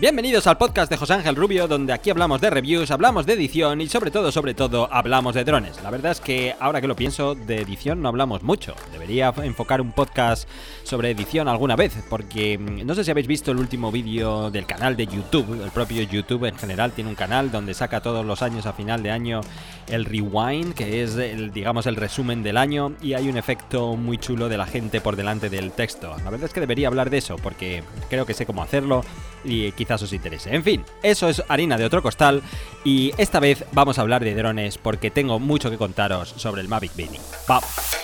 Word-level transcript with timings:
Bienvenidos 0.00 0.46
al 0.46 0.58
podcast 0.58 0.88
de 0.92 0.96
José 0.96 1.14
Ángel 1.14 1.34
Rubio, 1.34 1.66
donde 1.66 1.92
aquí 1.92 2.10
hablamos 2.10 2.40
de 2.40 2.50
reviews, 2.50 2.92
hablamos 2.92 3.26
de 3.26 3.32
edición 3.32 3.80
y 3.80 3.88
sobre 3.88 4.12
todo, 4.12 4.30
sobre 4.30 4.54
todo, 4.54 4.88
hablamos 4.92 5.34
de 5.34 5.42
drones. 5.42 5.82
La 5.82 5.90
verdad 5.90 6.12
es 6.12 6.20
que 6.20 6.54
ahora 6.60 6.80
que 6.80 6.86
lo 6.86 6.94
pienso, 6.94 7.34
de 7.34 7.62
edición 7.62 8.00
no 8.00 8.08
hablamos 8.08 8.44
mucho. 8.44 8.76
Debería 8.92 9.34
enfocar 9.42 9.80
un 9.80 9.90
podcast 9.90 10.48
sobre 10.84 11.10
edición 11.10 11.48
alguna 11.48 11.74
vez, 11.74 11.96
porque 12.08 12.56
mm, 12.58 12.86
no 12.86 12.94
sé 12.94 13.02
si 13.02 13.10
habéis 13.10 13.26
visto 13.26 13.50
el 13.50 13.58
último 13.58 13.90
vídeo 13.90 14.52
del 14.52 14.66
canal 14.66 14.96
de 14.96 15.08
YouTube. 15.08 15.60
El 15.64 15.72
propio 15.72 16.00
YouTube 16.02 16.44
en 16.44 16.56
general 16.56 16.92
tiene 16.92 17.10
un 17.10 17.16
canal 17.16 17.50
donde 17.50 17.74
saca 17.74 18.00
todos 18.00 18.24
los 18.24 18.40
años 18.40 18.66
a 18.66 18.74
final 18.74 19.02
de 19.02 19.10
año 19.10 19.40
el 19.88 20.04
rewind, 20.04 20.74
que 20.74 21.02
es 21.02 21.16
el, 21.16 21.50
digamos, 21.50 21.86
el 21.86 21.96
resumen 21.96 22.44
del 22.44 22.56
año, 22.56 22.92
y 23.02 23.14
hay 23.14 23.28
un 23.28 23.36
efecto 23.36 23.96
muy 23.96 24.18
chulo 24.18 24.48
de 24.48 24.58
la 24.58 24.66
gente 24.66 25.00
por 25.00 25.16
delante 25.16 25.50
del 25.50 25.72
texto. 25.72 26.14
La 26.22 26.30
verdad 26.30 26.44
es 26.44 26.52
que 26.52 26.60
debería 26.60 26.86
hablar 26.86 27.10
de 27.10 27.18
eso, 27.18 27.34
porque 27.34 27.82
creo 28.08 28.26
que 28.26 28.34
sé 28.34 28.46
cómo 28.46 28.62
hacerlo 28.62 29.02
y 29.44 29.72
quizás 29.72 30.02
os 30.02 30.12
interese. 30.12 30.54
En 30.54 30.62
fin, 30.62 30.84
eso 31.02 31.28
es 31.28 31.42
harina 31.48 31.76
de 31.76 31.84
otro 31.84 32.02
costal 32.02 32.42
y 32.84 33.12
esta 33.18 33.40
vez 33.40 33.64
vamos 33.72 33.98
a 33.98 34.02
hablar 34.02 34.24
de 34.24 34.34
drones 34.34 34.78
porque 34.78 35.10
tengo 35.10 35.38
mucho 35.38 35.70
que 35.70 35.78
contaros 35.78 36.34
sobre 36.36 36.62
el 36.62 36.68
Mavic 36.68 36.94
Mini. 36.96 37.18
¡Vamos! 37.46 37.98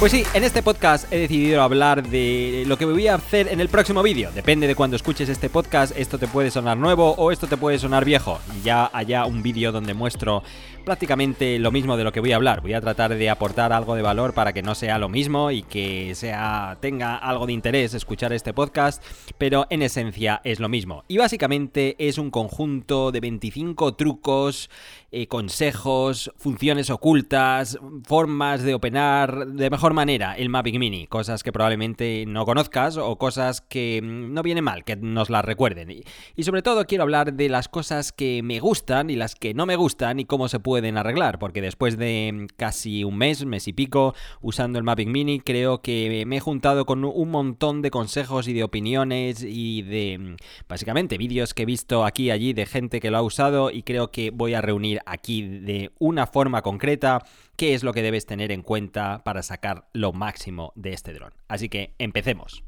Pues 0.00 0.12
sí, 0.12 0.24
en 0.32 0.44
este 0.44 0.62
podcast 0.62 1.12
he 1.12 1.18
decidido 1.18 1.60
hablar 1.60 2.08
de 2.08 2.64
lo 2.66 2.78
que 2.78 2.86
voy 2.86 3.06
a 3.06 3.16
hacer 3.16 3.48
en 3.48 3.60
el 3.60 3.68
próximo 3.68 4.02
vídeo. 4.02 4.30
Depende 4.34 4.66
de 4.66 4.74
cuando 4.74 4.96
escuches 4.96 5.28
este 5.28 5.50
podcast, 5.50 5.94
esto 5.94 6.16
te 6.16 6.26
puede 6.26 6.50
sonar 6.50 6.78
nuevo 6.78 7.10
o 7.18 7.30
esto 7.30 7.46
te 7.46 7.58
puede 7.58 7.78
sonar 7.78 8.06
viejo. 8.06 8.40
Ya 8.64 8.88
haya 8.94 9.26
un 9.26 9.42
vídeo 9.42 9.72
donde 9.72 9.92
muestro 9.92 10.42
prácticamente 10.84 11.58
lo 11.58 11.70
mismo 11.70 11.96
de 11.96 12.04
lo 12.04 12.12
que 12.12 12.20
voy 12.20 12.32
a 12.32 12.36
hablar. 12.36 12.60
Voy 12.60 12.74
a 12.74 12.80
tratar 12.80 13.14
de 13.14 13.30
aportar 13.30 13.72
algo 13.72 13.94
de 13.94 14.02
valor 14.02 14.34
para 14.34 14.52
que 14.52 14.62
no 14.62 14.74
sea 14.74 14.98
lo 14.98 15.08
mismo 15.08 15.50
y 15.50 15.62
que 15.62 16.14
sea 16.14 16.78
tenga 16.80 17.16
algo 17.16 17.46
de 17.46 17.52
interés 17.52 17.94
escuchar 17.94 18.32
este 18.32 18.52
podcast, 18.52 19.02
pero 19.38 19.66
en 19.70 19.82
esencia 19.82 20.40
es 20.44 20.60
lo 20.60 20.68
mismo. 20.68 21.04
Y 21.08 21.18
básicamente 21.18 21.96
es 21.98 22.18
un 22.18 22.30
conjunto 22.30 23.12
de 23.12 23.20
25 23.20 23.94
trucos, 23.94 24.70
eh, 25.12 25.26
consejos, 25.26 26.32
funciones 26.36 26.90
ocultas, 26.90 27.78
formas 28.04 28.62
de 28.62 28.74
operar 28.74 29.46
de 29.46 29.70
mejor 29.70 29.92
manera 29.92 30.34
el 30.36 30.48
Mavic 30.48 30.78
Mini, 30.78 31.06
cosas 31.06 31.42
que 31.42 31.52
probablemente 31.52 32.24
no 32.26 32.44
conozcas 32.44 32.96
o 32.96 33.16
cosas 33.16 33.60
que 33.60 34.00
mm, 34.02 34.32
no 34.32 34.42
viene 34.42 34.62
mal 34.62 34.84
que 34.84 34.96
nos 34.96 35.30
las 35.30 35.44
recuerden. 35.44 35.90
Y, 36.36 36.42
sobre 36.42 36.62
todo 36.62 36.86
quiero 36.86 37.02
hablar 37.02 37.34
de 37.34 37.48
las 37.48 37.68
cosas 37.68 38.12
que 38.12 38.42
me 38.42 38.60
gustan 38.60 39.10
y 39.10 39.16
las 39.16 39.34
que 39.34 39.54
no 39.54 39.66
me 39.66 39.76
gustan 39.76 40.20
y 40.20 40.24
cómo 40.24 40.48
se 40.48 40.58
pueden 40.80 40.96
arreglar, 40.96 41.38
porque 41.38 41.60
después 41.60 41.98
de 41.98 42.32
mm, 42.32 42.46
casi 42.56 43.04
un 43.04 43.18
mes, 43.18 43.44
mes 43.44 43.68
y 43.68 43.74
pico 43.74 44.14
usando 44.40 44.78
el 44.78 44.84
Mavic 44.84 45.08
Mini, 45.08 45.38
creo 45.38 45.82
que 45.82 46.24
me 46.26 46.38
he 46.38 46.40
juntado 46.40 46.86
con 46.86 47.04
un 47.04 47.30
montón 47.30 47.82
de 47.82 47.90
consejos 47.90 48.48
y 48.48 48.54
de 48.54 48.64
opiniones 48.64 49.44
y 49.46 49.82
de 49.82 50.16
mm, 50.18 50.36
básicamente 50.66 51.18
vídeos 51.18 51.52
que 51.52 51.64
he 51.64 51.66
visto 51.66 52.06
aquí 52.06 52.24
y 52.24 52.30
allí 52.30 52.54
de 52.54 52.64
gente 52.64 52.98
que 52.98 53.10
lo 53.10 53.18
ha 53.18 53.22
usado 53.22 53.70
y 53.70 53.82
creo 53.82 54.10
que 54.10 54.30
voy 54.30 54.54
a 54.54 54.62
reunir 54.62 55.00
aquí 55.04 55.42
de 55.42 55.90
una 55.98 56.26
forma 56.26 56.62
concreta 56.62 57.26
qué 57.56 57.74
es 57.74 57.84
lo 57.84 57.92
que 57.92 58.00
debes 58.00 58.24
tener 58.24 58.50
en 58.50 58.62
cuenta 58.62 59.20
para 59.22 59.42
sacar 59.42 59.84
lo 59.92 60.14
máximo 60.14 60.72
de 60.76 60.94
este 60.94 61.12
dron. 61.12 61.34
Así 61.46 61.68
que 61.68 61.92
empecemos. 61.98 62.64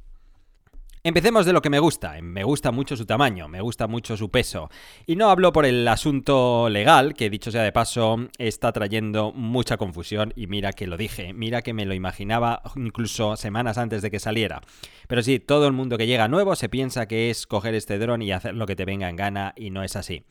Empecemos 1.05 1.45
de 1.45 1.53
lo 1.53 1.63
que 1.63 1.69
me 1.69 1.81
gusta. 1.81 2.15
Me 2.23 2.45
gusta 2.45 2.71
mucho 2.71 2.97
su 2.97 3.07
tamaño, 3.07 3.49
me 3.49 3.61
gusta 3.61 3.89
mucho 3.89 4.17
su 4.17 4.31
peso. 4.31 4.71
Y 5.05 5.17
no 5.17 5.31
hablo 5.31 5.53
por 5.53 5.67
el 5.67 5.89
asunto 5.89 6.69
legal, 6.69 7.15
que 7.15 7.29
dicho 7.29 7.51
sea 7.51 7.65
de 7.65 7.73
paso, 7.73 8.29
está 8.39 8.71
trayendo 8.71 9.33
mucha 9.33 9.79
confusión. 9.79 10.33
Y 10.37 10.47
mira 10.47 10.73
que 10.73 10.87
lo 10.87 10.97
dije, 10.97 11.33
mira 11.33 11.63
que 11.63 11.73
me 11.73 11.87
lo 11.87 11.95
imaginaba 11.95 12.63
incluso 12.77 13.35
semanas 13.35 13.79
antes 13.79 14.01
de 14.01 14.13
que 14.13 14.21
saliera. 14.21 14.61
Pero 15.09 15.25
sí, 15.25 15.41
todo 15.41 15.67
el 15.67 15.73
mundo 15.73 15.99
que 15.99 16.07
llega 16.07 16.29
nuevo 16.29 16.55
se 16.55 16.69
piensa 16.69 17.09
que 17.09 17.31
es 17.31 17.49
coger 17.49 17.75
este 17.75 17.99
dron 17.99 18.23
y 18.23 18.31
hacer 18.31 18.55
lo 18.55 18.67
que 18.67 18.77
te 18.77 18.85
venga 18.85 19.09
en 19.09 19.17
gana, 19.17 19.55
y 19.57 19.71
no 19.71 19.83
es 19.83 19.97
así. 19.97 20.23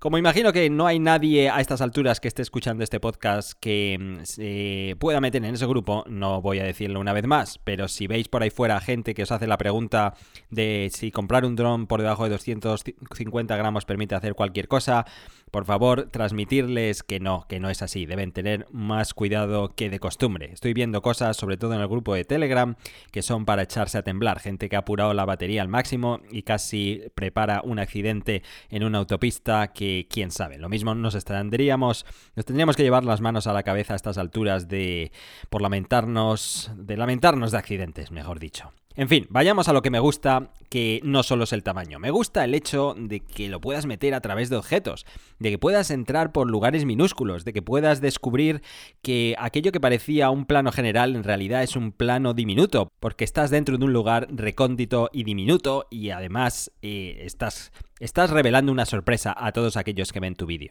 Como 0.00 0.18
imagino 0.18 0.52
que 0.52 0.68
no 0.68 0.88
hay 0.88 0.98
nadie 0.98 1.50
a 1.50 1.60
estas 1.60 1.80
alturas 1.80 2.18
que 2.18 2.28
esté 2.28 2.42
escuchando 2.42 2.82
este 2.82 2.98
podcast 2.98 3.52
que 3.58 3.96
mm, 3.98 4.24
se 4.24 4.96
pueda 4.98 5.20
meter 5.20 5.44
en 5.44 5.54
ese 5.54 5.66
grupo, 5.66 6.04
no 6.08 6.42
voy 6.42 6.58
a 6.58 6.64
decirlo 6.64 6.98
una 6.98 7.12
vez 7.12 7.26
más. 7.26 7.60
Pero 7.62 7.86
si 7.86 8.08
veis 8.08 8.26
por 8.26 8.42
ahí 8.42 8.50
fuera 8.50 8.80
gente 8.80 9.14
que 9.14 9.22
os 9.22 9.30
hace 9.30 9.46
la 9.46 9.56
pregunta 9.56 10.15
de 10.50 10.90
si 10.92 11.10
comprar 11.10 11.44
un 11.44 11.56
dron 11.56 11.86
por 11.86 12.00
debajo 12.00 12.24
de 12.24 12.30
250 12.30 13.56
gramos 13.56 13.84
permite 13.84 14.14
hacer 14.14 14.34
cualquier 14.34 14.68
cosa, 14.68 15.06
por 15.50 15.64
favor, 15.64 16.08
transmitirles 16.10 17.02
que 17.02 17.20
no, 17.20 17.46
que 17.48 17.60
no 17.60 17.70
es 17.70 17.82
así. 17.82 18.04
Deben 18.06 18.32
tener 18.32 18.66
más 18.72 19.14
cuidado 19.14 19.74
que 19.74 19.90
de 19.90 20.00
costumbre. 20.00 20.50
Estoy 20.52 20.74
viendo 20.74 21.02
cosas, 21.02 21.36
sobre 21.36 21.56
todo 21.56 21.74
en 21.74 21.80
el 21.80 21.88
grupo 21.88 22.14
de 22.14 22.24
Telegram, 22.24 22.76
que 23.10 23.22
son 23.22 23.44
para 23.44 23.62
echarse 23.62 23.98
a 23.98 24.02
temblar. 24.02 24.40
Gente 24.40 24.68
que 24.68 24.76
ha 24.76 24.80
apurado 24.80 25.14
la 25.14 25.24
batería 25.24 25.62
al 25.62 25.68
máximo 25.68 26.20
y 26.30 26.42
casi 26.42 27.02
prepara 27.14 27.62
un 27.64 27.78
accidente 27.78 28.42
en 28.70 28.84
una 28.84 28.98
autopista 28.98 29.72
que, 29.72 30.06
quién 30.10 30.30
sabe. 30.30 30.58
Lo 30.58 30.68
mismo 30.68 30.94
nos 30.94 31.24
tendríamos, 31.24 32.06
nos 32.34 32.44
tendríamos 32.44 32.76
que 32.76 32.82
llevar 32.82 33.04
las 33.04 33.20
manos 33.20 33.46
a 33.46 33.52
la 33.52 33.62
cabeza 33.62 33.94
a 33.94 33.96
estas 33.96 34.18
alturas 34.18 34.68
de 34.68 35.12
por 35.48 35.62
lamentarnos, 35.62 36.70
de 36.76 36.96
lamentarnos 36.96 37.52
de 37.52 37.58
accidentes, 37.58 38.10
mejor 38.10 38.40
dicho. 38.40 38.72
En 38.98 39.10
fin, 39.10 39.26
vayamos 39.28 39.68
a 39.68 39.74
lo 39.74 39.82
que 39.82 39.90
me 39.90 39.98
gusta, 39.98 40.50
que 40.70 41.00
no 41.04 41.22
solo 41.22 41.44
es 41.44 41.52
el 41.52 41.62
tamaño. 41.62 41.98
Me 41.98 42.10
gusta 42.10 42.44
el 42.44 42.54
hecho 42.54 42.94
de 42.98 43.20
que 43.20 43.50
lo 43.50 43.60
puedas 43.60 43.84
meter 43.84 44.14
a 44.14 44.22
través 44.22 44.48
de 44.48 44.56
objetos, 44.56 45.04
de 45.38 45.50
que 45.50 45.58
puedas 45.58 45.90
entrar 45.90 46.32
por 46.32 46.48
lugares 46.48 46.86
minúsculos, 46.86 47.44
de 47.44 47.52
que 47.52 47.60
puedas 47.60 48.00
descubrir 48.00 48.62
que 49.02 49.36
aquello 49.38 49.70
que 49.70 49.80
parecía 49.80 50.30
un 50.30 50.46
plano 50.46 50.72
general 50.72 51.14
en 51.14 51.24
realidad 51.24 51.62
es 51.62 51.76
un 51.76 51.92
plano 51.92 52.32
diminuto, 52.32 52.90
porque 52.98 53.24
estás 53.24 53.50
dentro 53.50 53.76
de 53.76 53.84
un 53.84 53.92
lugar 53.92 54.28
recóndito 54.30 55.10
y 55.12 55.24
diminuto 55.24 55.86
y 55.90 56.08
además 56.08 56.72
eh, 56.80 57.18
estás 57.20 57.72
Estás 57.98 58.28
revelando 58.28 58.72
una 58.72 58.84
sorpresa 58.84 59.34
a 59.34 59.52
todos 59.52 59.78
aquellos 59.78 60.12
que 60.12 60.20
ven 60.20 60.34
tu 60.34 60.44
vídeo. 60.44 60.70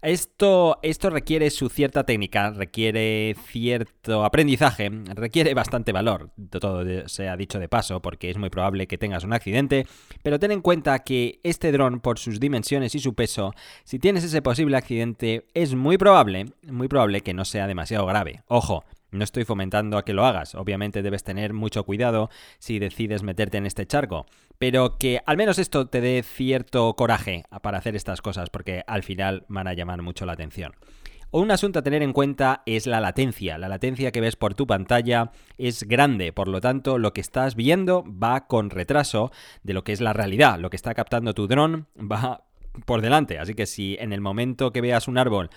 Esto, 0.00 0.78
esto 0.82 1.10
requiere 1.10 1.50
su 1.50 1.68
cierta 1.68 2.04
técnica, 2.04 2.50
requiere 2.50 3.36
cierto 3.46 4.24
aprendizaje, 4.24 4.90
requiere 5.14 5.52
bastante 5.52 5.92
valor, 5.92 6.30
todo 6.48 7.06
se 7.08 7.28
ha 7.28 7.36
dicho 7.36 7.58
de 7.58 7.68
paso, 7.68 8.00
porque 8.00 8.30
es 8.30 8.38
muy 8.38 8.48
probable 8.48 8.86
que 8.86 8.96
tengas 8.96 9.22
un 9.24 9.34
accidente, 9.34 9.86
pero 10.22 10.38
ten 10.38 10.50
en 10.50 10.62
cuenta 10.62 11.00
que 11.00 11.40
este 11.42 11.72
dron, 11.72 12.00
por 12.00 12.18
sus 12.18 12.40
dimensiones 12.40 12.94
y 12.94 13.00
su 13.00 13.14
peso, 13.14 13.52
si 13.84 13.98
tienes 13.98 14.24
ese 14.24 14.40
posible 14.40 14.78
accidente, 14.78 15.46
es 15.52 15.74
muy 15.74 15.98
probable, 15.98 16.46
muy 16.62 16.88
probable 16.88 17.20
que 17.20 17.34
no 17.34 17.44
sea 17.44 17.66
demasiado 17.66 18.06
grave. 18.06 18.44
Ojo, 18.46 18.84
no 19.12 19.24
estoy 19.24 19.44
fomentando 19.44 19.98
a 19.98 20.04
que 20.04 20.14
lo 20.14 20.26
hagas, 20.26 20.54
obviamente 20.54 21.02
debes 21.02 21.22
tener 21.22 21.52
mucho 21.52 21.84
cuidado 21.84 22.30
si 22.58 22.78
decides 22.78 23.22
meterte 23.22 23.58
en 23.58 23.66
este 23.66 23.86
charco, 23.86 24.26
pero 24.58 24.98
que 24.98 25.20
al 25.26 25.36
menos 25.36 25.58
esto 25.58 25.86
te 25.86 26.00
dé 26.00 26.22
cierto 26.22 26.94
coraje 26.94 27.44
para 27.62 27.78
hacer 27.78 27.94
estas 27.94 28.22
cosas, 28.22 28.50
porque 28.50 28.82
al 28.86 29.02
final 29.02 29.44
van 29.48 29.68
a 29.68 29.74
llamar 29.74 30.02
mucho 30.02 30.26
la 30.26 30.32
atención. 30.32 30.72
Un 31.34 31.50
asunto 31.50 31.78
a 31.78 31.82
tener 31.82 32.02
en 32.02 32.12
cuenta 32.12 32.62
es 32.66 32.86
la 32.86 33.00
latencia. 33.00 33.56
La 33.56 33.68
latencia 33.68 34.12
que 34.12 34.20
ves 34.20 34.36
por 34.36 34.52
tu 34.52 34.66
pantalla 34.66 35.32
es 35.56 35.84
grande, 35.84 36.30
por 36.30 36.46
lo 36.46 36.60
tanto 36.60 36.98
lo 36.98 37.14
que 37.14 37.22
estás 37.22 37.54
viendo 37.54 38.04
va 38.06 38.46
con 38.46 38.68
retraso 38.68 39.32
de 39.62 39.72
lo 39.72 39.82
que 39.82 39.92
es 39.92 40.02
la 40.02 40.12
realidad. 40.12 40.58
Lo 40.58 40.68
que 40.68 40.76
está 40.76 40.92
captando 40.92 41.32
tu 41.32 41.48
dron 41.48 41.86
va 41.96 42.44
por 42.84 43.00
delante, 43.00 43.38
así 43.38 43.54
que 43.54 43.64
si 43.64 43.96
en 43.98 44.12
el 44.12 44.20
momento 44.20 44.72
que 44.72 44.82
veas 44.82 45.08
un 45.08 45.16
árbol 45.16 45.48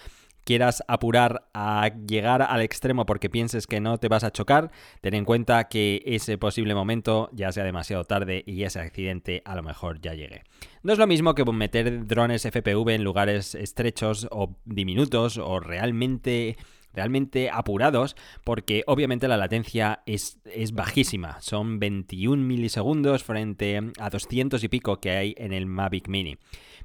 quieras 0.46 0.84
apurar 0.88 1.50
a 1.54 1.92
llegar 2.08 2.42
al 2.42 2.62
extremo 2.62 3.06
porque 3.06 3.30
pienses 3.30 3.68
que 3.68 3.82
no 3.82 3.98
te 3.98 4.08
vas 4.08 4.24
a 4.24 4.32
chocar, 4.32 4.72
ten 5.02 5.14
en 5.16 5.26
cuenta 5.26 5.68
que 5.68 6.02
ese 6.06 6.38
posible 6.38 6.74
momento 6.76 7.30
ya 7.34 7.52
sea 7.52 7.66
demasiado 7.66 8.06
tarde 8.06 8.44
y 8.46 8.64
ese 8.64 8.80
accidente 8.80 9.42
a 9.44 9.56
lo 9.56 9.64
mejor 9.64 10.00
ya 10.00 10.14
llegue. 10.14 10.44
No 10.84 10.94
es 10.94 11.00
lo 11.00 11.08
mismo 11.08 11.36
que 11.36 11.44
meter 11.44 12.08
drones 12.08 12.44
FPV 12.44 12.90
en 12.90 13.04
lugares 13.04 13.56
estrechos 13.56 14.28
o 14.32 14.56
diminutos 14.66 15.38
o 15.38 15.60
realmente 15.60 16.58
realmente 16.96 17.50
apurados 17.50 18.16
porque 18.44 18.84
obviamente 18.88 19.28
la 19.28 19.38
latencia 19.38 20.02
es, 20.06 20.40
es, 20.46 20.74
bajísima. 20.74 21.40
Son 21.42 21.80
21 21.80 22.44
milisegundos 22.44 23.24
frente 23.24 23.80
a 24.00 24.10
200 24.10 24.64
y 24.64 24.68
pico 24.68 25.00
que 25.00 25.12
hay 25.12 25.36
en 25.38 25.54
el 25.54 25.66
Mavic 25.66 26.08
Mini. 26.08 26.38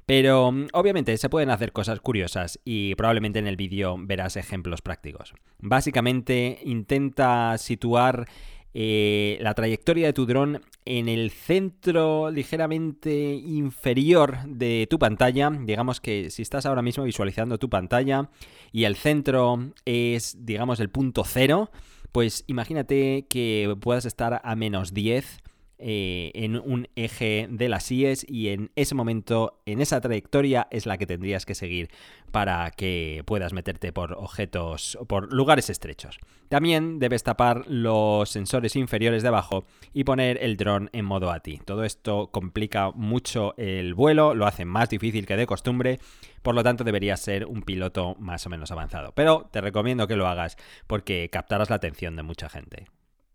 Pero 0.05 0.51
mm, 0.51 0.67
obviamente 0.73 1.15
se 1.17 1.29
pueden 1.29 1.49
hacer 1.49 1.71
cosas 1.71 1.99
curiosas 1.99 2.59
y 2.65 2.95
probablemente 2.95 3.39
en 3.39 3.47
el 3.47 3.55
vídeo 3.55 3.95
verás 3.97 4.35
ejemplos 4.37 4.81
prácticos. 4.81 5.33
Básicamente 5.59 6.59
intenta 6.63 7.57
situar 7.57 8.27
eh, 8.73 9.37
la 9.41 9.53
trayectoria 9.53 10.07
de 10.07 10.13
tu 10.13 10.25
dron 10.25 10.61
en 10.85 11.09
el 11.09 11.31
centro 11.31 12.31
ligeramente 12.31 13.33
inferior 13.33 14.39
de 14.45 14.87
tu 14.89 14.97
pantalla. 14.97 15.49
Digamos 15.49 15.99
que 15.99 16.29
si 16.29 16.41
estás 16.41 16.65
ahora 16.65 16.81
mismo 16.81 17.03
visualizando 17.03 17.57
tu 17.57 17.69
pantalla 17.69 18.29
y 18.71 18.85
el 18.85 18.95
centro 18.95 19.71
es, 19.85 20.37
digamos, 20.45 20.79
el 20.79 20.89
punto 20.89 21.23
cero, 21.25 21.69
pues 22.11 22.43
imagínate 22.47 23.25
que 23.29 23.75
puedas 23.81 24.05
estar 24.05 24.41
a 24.43 24.55
menos 24.55 24.93
10 24.93 25.41
eh, 25.81 26.31
en 26.35 26.57
un 26.57 26.87
eje 26.95 27.47
de 27.49 27.69
las 27.69 27.91
IES 27.91 28.25
y 28.29 28.49
en 28.49 28.71
ese 28.75 28.95
momento, 28.95 29.61
en 29.65 29.81
esa 29.81 29.99
trayectoria 29.99 30.67
es 30.71 30.85
la 30.85 30.97
que 30.97 31.05
tendrías 31.05 31.45
que 31.45 31.55
seguir 31.55 31.89
para 32.31 32.71
que 32.71 33.23
puedas 33.25 33.53
meterte 33.53 33.91
por 33.91 34.13
objetos 34.13 34.97
por 35.07 35.33
lugares 35.33 35.69
estrechos. 35.69 36.19
También 36.49 36.99
debes 36.99 37.23
tapar 37.23 37.65
los 37.67 38.29
sensores 38.29 38.75
inferiores 38.75 39.23
de 39.23 39.29
abajo 39.29 39.65
y 39.93 40.03
poner 40.03 40.37
el 40.41 40.57
dron 40.57 40.89
en 40.93 41.05
modo 41.05 41.31
ATI. 41.31 41.57
Todo 41.65 41.83
esto 41.83 42.29
complica 42.31 42.91
mucho 42.91 43.53
el 43.57 43.93
vuelo, 43.93 44.35
lo 44.35 44.45
hace 44.45 44.65
más 44.65 44.89
difícil 44.89 45.25
que 45.25 45.35
de 45.35 45.47
costumbre, 45.47 45.99
por 46.41 46.55
lo 46.55 46.63
tanto 46.63 46.83
deberías 46.83 47.19
ser 47.19 47.45
un 47.45 47.63
piloto 47.63 48.15
más 48.19 48.45
o 48.45 48.49
menos 48.49 48.71
avanzado. 48.71 49.13
Pero 49.13 49.49
te 49.51 49.61
recomiendo 49.61 50.07
que 50.07 50.15
lo 50.15 50.27
hagas 50.27 50.57
porque 50.87 51.29
captarás 51.31 51.69
la 51.69 51.77
atención 51.77 52.15
de 52.15 52.23
mucha 52.23 52.49
gente. 52.49 52.87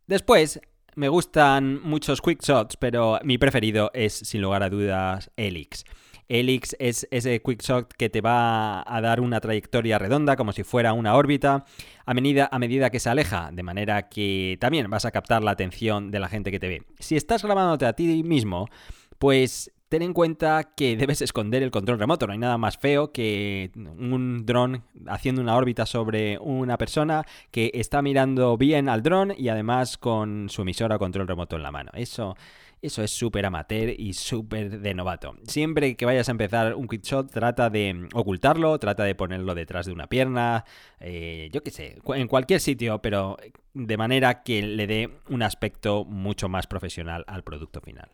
Después, 0.07 0.61
me 0.97 1.09
gustan 1.09 1.81
muchos 1.83 2.21
quick 2.21 2.43
shots, 2.43 2.77
pero 2.77 3.21
mi 3.23 3.39
preferido 3.39 3.91
es 3.95 4.15
sin 4.15 4.43
lugar 4.43 4.63
a 4.63 4.71
dudas 4.71 5.31
Helix. 5.37 5.85
Helix 6.29 6.75
es 6.81 7.07
ese 7.11 7.41
quickshot 7.41 7.93
que 7.93 8.09
te 8.09 8.21
va 8.21 8.83
a 8.87 9.01
dar 9.01 9.21
una 9.21 9.41
trayectoria 9.41 9.99
redonda 9.99 10.37
como 10.37 10.53
si 10.53 10.65
fuera 10.65 10.93
una 10.93 11.15
órbita 11.15 11.65
a 12.05 12.15
medida, 12.15 12.49
a 12.51 12.59
medida 12.59 12.91
que 12.91 12.99
se 12.99 13.11
aleja, 13.11 13.51
de 13.53 13.63
manera 13.63 14.09
que 14.09 14.57
también 14.61 14.91
vas 14.91 15.05
a 15.05 15.13
captar 15.13 15.45
la 15.45 15.53
atención 15.53 16.11
de 16.11 16.19
la 16.19 16.29
gente 16.29 16.51
que 16.51 16.59
te 16.59 16.69
ve. 16.69 16.83
Si 16.99 17.15
estás 17.15 17.45
grabándote 17.45 17.87
a 17.87 17.93
ti 17.93 18.25
mismo, 18.25 18.67
pues 19.19 19.71
ten 19.89 20.03
en 20.03 20.13
cuenta 20.13 20.73
que 20.77 20.97
debes 20.97 21.23
esconder 21.23 21.63
el 21.63 21.71
control 21.71 21.99
remoto. 21.99 22.27
No 22.27 22.33
hay 22.33 22.39
nada 22.39 22.59
más 22.59 22.79
feo 22.79 23.13
que 23.13 23.71
un 23.75 24.45
dron 24.45 24.85
haciendo 25.07 25.43
una 25.43 25.57
órbita 25.57 25.87
sobre 25.87 26.39
una 26.39 26.79
persona 26.79 27.25
que 27.51 27.71
está 27.75 28.03
mirando 28.03 28.57
bien 28.57 28.89
al 28.89 29.03
dron 29.03 29.33
y 29.37 29.49
además 29.49 29.97
con 29.99 30.49
su 30.49 30.63
emisora 30.63 30.97
o 30.97 30.99
control 30.99 31.29
remoto 31.29 31.57
en 31.57 31.63
la 31.63 31.71
mano. 31.71 31.91
Eso 31.95 32.37
eso 32.83 33.03
es 33.03 33.11
súper 33.11 33.47
amateur 33.47 33.95
y 33.99 34.13
súper 34.13 34.81
de 34.81 34.95
novato. 34.95 35.35
Siempre 35.45 35.97
que 35.97 36.05
vayas 36.05 36.29
a 36.29 36.33
empezar 36.33 36.75
un 36.75 36.87
quick 36.87 37.03
shot, 37.03 37.31
trata 37.31 37.71
de 37.71 38.07
ocultarlo, 38.13 38.79
trata 38.79 39.05
de 39.05 39.15
ponerlo 39.15 39.55
detrás 39.55 39.87
de 39.87 39.93
una 39.93 40.09
pierna, 40.09 40.65
eh, 41.01 41.49
yo 41.53 41.63
qué 41.63 41.71
sé, 41.71 41.99
en 42.07 42.29
cualquier 42.29 42.61
sitio, 42.61 43.01
pero 43.01 43.39
de 43.73 43.97
manera 43.97 44.43
que 44.43 44.63
le 44.63 44.87
dé 44.87 45.11
un 45.29 45.43
aspecto 45.43 46.05
mucho 46.05 46.49
más 46.49 46.67
profesional 46.67 47.25
al 47.27 47.43
producto 47.45 47.81
final. 47.81 48.11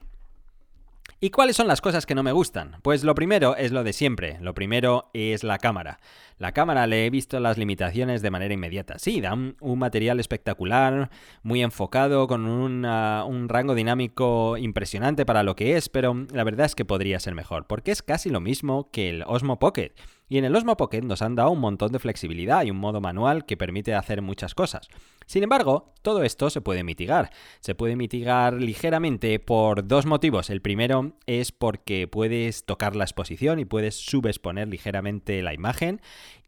¿Y 1.25 1.31
cuáles 1.31 1.55
son 1.55 1.69
las 1.69 1.81
cosas 1.81 2.05
que 2.05 2.17
no 2.17 2.25
me 2.25 2.33
gustan? 2.33 2.79
Pues 2.83 3.05
lo 3.05 3.15
primero 3.15 3.55
es 3.55 3.71
lo 3.71 3.85
de 3.85 3.93
siempre. 3.93 4.39
Lo 4.41 4.55
primero 4.55 5.09
es 5.15 5.45
la 5.45 5.59
cámara. 5.59 6.01
La 6.37 6.51
cámara 6.51 6.89
le 6.89 7.07
he 7.07 7.11
visto 7.11 7.39
las 7.39 7.59
limitaciones 7.59 8.23
de 8.23 8.33
manera 8.33 8.53
inmediata. 8.53 8.99
Sí, 8.99 9.21
da 9.21 9.33
un, 9.33 9.79
material 9.79 10.19
espectacular, 10.19 11.11
muy 11.45 11.63
enfocado, 11.63 12.27
con 12.27 12.47
un 12.47 13.49
rango 13.49 13.77
dinámico 13.77 14.57
impresionante 14.57 15.25
para 15.25 15.45
lo 15.45 15.55
que 15.55 15.77
es, 15.77 15.89
pero 15.89 16.27
la 16.33 16.43
verdad 16.43 16.67
es 16.67 16.75
que 16.75 16.85
podría 16.85 17.21
ser 17.21 17.37
mejor, 17.37 17.69
porque 17.69 17.93
es 17.93 18.03
casi 18.03 18.29
lo 18.29 18.41
mismo 18.41 18.91
que 18.91 19.11
el 19.11 19.23
Osmo 19.25 19.61
Pocket. 19.61 19.93
Y 20.33 20.39
en 20.39 20.47
el 20.47 20.57
Osmo 20.57 20.79
Pocket 20.79 21.03
nos 21.03 21.21
han 21.21 21.35
dado 21.35 21.51
un 21.51 21.61
montón 21.61 21.93
de 21.93 21.99
flexibilidad 21.99 22.65
y 22.65 22.71
un 22.71 22.79
modo 22.79 23.03
manual 23.03 23.45
que 23.45 23.59
permite 23.59 23.93
hacer 23.93 24.23
muchas 24.23 24.55
cosas. 24.55 24.89
Sin 25.27 25.43
embargo, 25.43 25.93
todo 26.01 26.23
esto 26.23 26.49
se 26.49 26.63
puede 26.63 26.85
mitigar. 26.85 27.31
Se 27.61 27.75
puede 27.75 27.97
mitigar 27.97 28.55
ligeramente 28.55 29.39
por 29.41 29.87
dos 29.87 30.07
motivos. 30.07 30.49
El 30.49 30.63
primero 30.63 31.13
es 31.27 31.53
porque 31.53 32.09
puedes 32.09 32.65
tocar 32.65 32.97
la 32.97 33.05
exposición 33.05 33.59
y 33.59 33.67
puedes 33.67 33.95
subexponer 33.95 34.69
ligeramente 34.69 35.43
la 35.43 35.53
imagen 35.53 36.01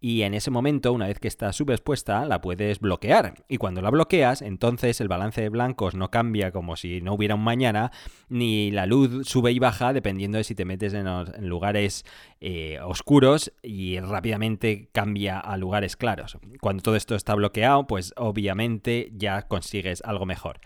y 0.05 0.21
en 0.21 0.35
ese 0.35 0.51
momento, 0.51 0.93
una 0.93 1.06
vez 1.06 1.19
que 1.19 1.29
está 1.29 1.51
subexpuesta, 1.55 2.27
la 2.27 2.43
puedes 2.43 2.79
bloquear. 2.79 3.43
Y 3.49 3.56
cuando 3.56 3.81
la 3.81 3.89
bloqueas, 3.89 4.43
entonces 4.43 5.01
el 5.01 5.09
balance 5.09 5.41
de 5.41 5.49
blancos 5.49 5.95
no 5.95 6.11
cambia 6.11 6.53
como 6.53 6.77
si 6.77 7.01
no 7.01 7.15
hubiera 7.15 7.37
un 7.37 7.43
mañana, 7.43 7.91
ni 8.29 8.71
la 8.71 8.85
luz 8.85 9.27
sube 9.27 9.51
y 9.53 9.59
baja 9.59 9.95
dependiendo 9.95 10.37
de 10.37 10.45
si 10.45 10.55
te 10.55 10.67
metes 10.67 10.93
en, 10.93 11.09
lugares 11.49 12.05
eh, 12.43 12.81
oscuros 12.85 13.51
y 13.62 13.99
rápidamente 13.99 14.91
cambia 14.93 15.41
a 15.41 15.56
lugares 15.56 15.97
claros. 15.97 16.37
Cuando 16.61 16.83
todo 16.83 16.97
esto 16.97 17.15
está 17.15 17.35
bloqueado, 17.35 17.87
pues 17.87 18.12
obviamente 18.19 19.11
ya 19.17 19.49
consigues 19.49 20.03
algo 20.05 20.27
mejor. 20.27 20.61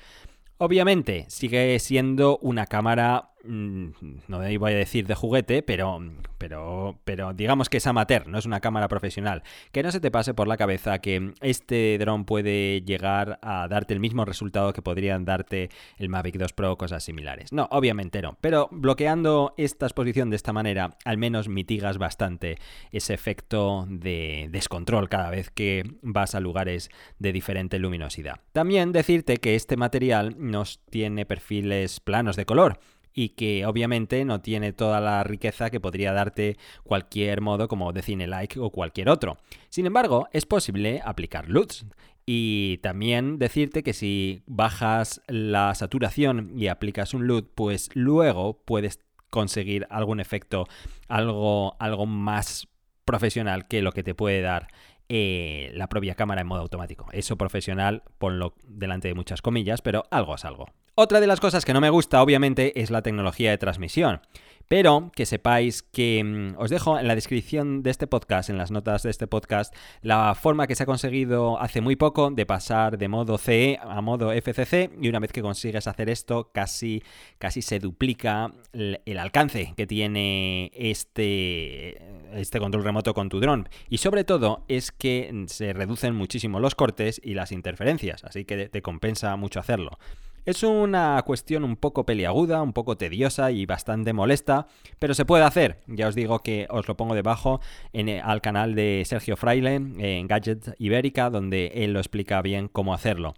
Obviamente 0.56 1.26
sigue 1.28 1.78
siendo 1.78 2.38
una 2.38 2.66
cámara 2.66 3.30
no 3.44 4.38
voy 4.58 4.72
a 4.72 4.76
decir 4.76 5.06
de 5.06 5.14
juguete, 5.14 5.62
pero, 5.62 6.00
pero, 6.38 6.98
pero 7.04 7.32
digamos 7.32 7.68
que 7.68 7.76
es 7.76 7.86
amateur, 7.86 8.26
no 8.26 8.38
es 8.38 8.46
una 8.46 8.60
cámara 8.60 8.88
profesional. 8.88 9.42
Que 9.72 9.82
no 9.82 9.90
se 9.90 10.00
te 10.00 10.10
pase 10.10 10.34
por 10.34 10.48
la 10.48 10.56
cabeza 10.56 10.98
que 10.98 11.32
este 11.40 11.96
dron 11.98 12.24
puede 12.24 12.82
llegar 12.82 13.38
a 13.42 13.68
darte 13.68 13.94
el 13.94 14.00
mismo 14.00 14.24
resultado 14.24 14.72
que 14.72 14.82
podrían 14.82 15.24
darte 15.24 15.70
el 15.98 16.08
Mavic 16.08 16.36
2 16.36 16.52
Pro 16.52 16.72
o 16.72 16.78
cosas 16.78 17.04
similares. 17.04 17.52
No, 17.52 17.68
obviamente 17.70 18.22
no. 18.22 18.36
Pero 18.40 18.68
bloqueando 18.70 19.54
esta 19.56 19.86
exposición 19.86 20.30
de 20.30 20.36
esta 20.36 20.52
manera, 20.52 20.96
al 21.04 21.18
menos 21.18 21.48
mitigas 21.48 21.98
bastante 21.98 22.58
ese 22.92 23.14
efecto 23.14 23.86
de 23.88 24.48
descontrol 24.50 25.08
cada 25.08 25.30
vez 25.30 25.50
que 25.50 25.84
vas 26.02 26.34
a 26.34 26.40
lugares 26.40 26.90
de 27.18 27.32
diferente 27.32 27.78
luminosidad. 27.78 28.40
También 28.52 28.92
decirte 28.92 29.38
que 29.38 29.54
este 29.54 29.76
material 29.76 30.34
nos 30.38 30.80
tiene 30.90 31.26
perfiles 31.26 32.00
planos 32.00 32.36
de 32.36 32.44
color 32.44 32.80
y 33.18 33.30
que 33.30 33.66
obviamente 33.66 34.24
no 34.24 34.42
tiene 34.42 34.72
toda 34.72 35.00
la 35.00 35.24
riqueza 35.24 35.70
que 35.70 35.80
podría 35.80 36.12
darte 36.12 36.56
cualquier 36.84 37.40
modo 37.40 37.66
como 37.66 37.92
de 37.92 38.26
Like 38.28 38.60
o 38.60 38.70
cualquier 38.70 39.08
otro. 39.08 39.38
Sin 39.70 39.86
embargo, 39.86 40.28
es 40.32 40.46
posible 40.46 41.02
aplicar 41.04 41.48
LUTs. 41.48 41.84
Y 42.26 42.78
también 42.78 43.40
decirte 43.40 43.82
que 43.82 43.92
si 43.92 44.44
bajas 44.46 45.20
la 45.26 45.74
saturación 45.74 46.52
y 46.56 46.68
aplicas 46.68 47.12
un 47.12 47.26
LUT, 47.26 47.50
pues 47.56 47.90
luego 47.92 48.62
puedes 48.64 49.00
conseguir 49.30 49.88
algún 49.90 50.20
efecto, 50.20 50.68
algo, 51.08 51.74
algo 51.80 52.06
más 52.06 52.68
profesional 53.04 53.66
que 53.66 53.82
lo 53.82 53.90
que 53.90 54.04
te 54.04 54.14
puede 54.14 54.42
dar 54.42 54.68
eh, 55.08 55.72
la 55.74 55.88
propia 55.88 56.14
cámara 56.14 56.42
en 56.42 56.46
modo 56.46 56.60
automático. 56.60 57.08
Eso 57.10 57.36
profesional, 57.36 58.04
ponlo 58.18 58.54
delante 58.68 59.08
de 59.08 59.14
muchas 59.14 59.42
comillas, 59.42 59.82
pero 59.82 60.04
algo 60.12 60.36
es 60.36 60.44
algo. 60.44 60.66
Otra 61.00 61.20
de 61.20 61.28
las 61.28 61.38
cosas 61.38 61.64
que 61.64 61.72
no 61.72 61.80
me 61.80 61.90
gusta, 61.90 62.20
obviamente, 62.20 62.82
es 62.82 62.90
la 62.90 63.02
tecnología 63.02 63.52
de 63.52 63.58
transmisión. 63.58 64.20
Pero 64.66 65.12
que 65.14 65.26
sepáis 65.26 65.84
que 65.84 66.24
mm, 66.24 66.60
os 66.60 66.70
dejo 66.70 66.98
en 66.98 67.06
la 67.06 67.14
descripción 67.14 67.84
de 67.84 67.90
este 67.90 68.08
podcast, 68.08 68.50
en 68.50 68.58
las 68.58 68.72
notas 68.72 69.04
de 69.04 69.10
este 69.10 69.28
podcast, 69.28 69.72
la 70.02 70.34
forma 70.34 70.66
que 70.66 70.74
se 70.74 70.82
ha 70.82 70.86
conseguido 70.86 71.60
hace 71.60 71.80
muy 71.80 71.94
poco 71.94 72.32
de 72.32 72.44
pasar 72.46 72.98
de 72.98 73.06
modo 73.06 73.38
CE 73.38 73.78
a 73.80 74.00
modo 74.00 74.32
FCC 74.32 74.90
y 75.00 75.08
una 75.08 75.20
vez 75.20 75.30
que 75.30 75.40
consigues 75.40 75.86
hacer 75.86 76.10
esto 76.10 76.50
casi, 76.52 77.04
casi 77.38 77.62
se 77.62 77.78
duplica 77.78 78.52
el, 78.72 79.18
alcance 79.20 79.74
que 79.76 79.86
tiene 79.86 80.72
este, 80.74 82.02
este 82.32 82.58
control 82.58 82.82
remoto 82.82 83.14
con 83.14 83.28
tu 83.28 83.38
dron. 83.38 83.68
Y 83.88 83.98
sobre 83.98 84.24
todo 84.24 84.64
es 84.66 84.90
que 84.90 85.44
se 85.46 85.72
reducen 85.74 86.16
muchísimo 86.16 86.58
los 86.58 86.74
cortes 86.74 87.20
y 87.22 87.34
las 87.34 87.52
interferencias, 87.52 88.24
así 88.24 88.44
que 88.44 88.68
te 88.68 88.82
compensa 88.82 89.36
mucho 89.36 89.60
hacerlo. 89.60 89.96
Es 90.44 90.62
una 90.62 91.22
cuestión 91.26 91.64
un 91.64 91.76
poco 91.76 92.06
peliaguda, 92.06 92.62
un 92.62 92.72
poco 92.72 92.96
tediosa 92.96 93.50
y 93.50 93.66
bastante 93.66 94.12
molesta, 94.12 94.66
pero 94.98 95.14
se 95.14 95.24
puede 95.24 95.44
hacer. 95.44 95.80
Ya 95.86 96.08
os 96.08 96.14
digo 96.14 96.38
que 96.40 96.66
os 96.70 96.88
lo 96.88 96.96
pongo 96.96 97.14
debajo 97.14 97.60
en, 97.92 98.08
eh, 98.08 98.20
al 98.20 98.40
canal 98.40 98.74
de 98.74 99.02
Sergio 99.04 99.36
Fraile 99.36 99.74
en 99.74 100.26
Gadget 100.26 100.74
Ibérica, 100.78 101.30
donde 101.30 101.72
él 101.74 101.92
lo 101.92 102.00
explica 102.00 102.40
bien 102.40 102.68
cómo 102.68 102.94
hacerlo. 102.94 103.34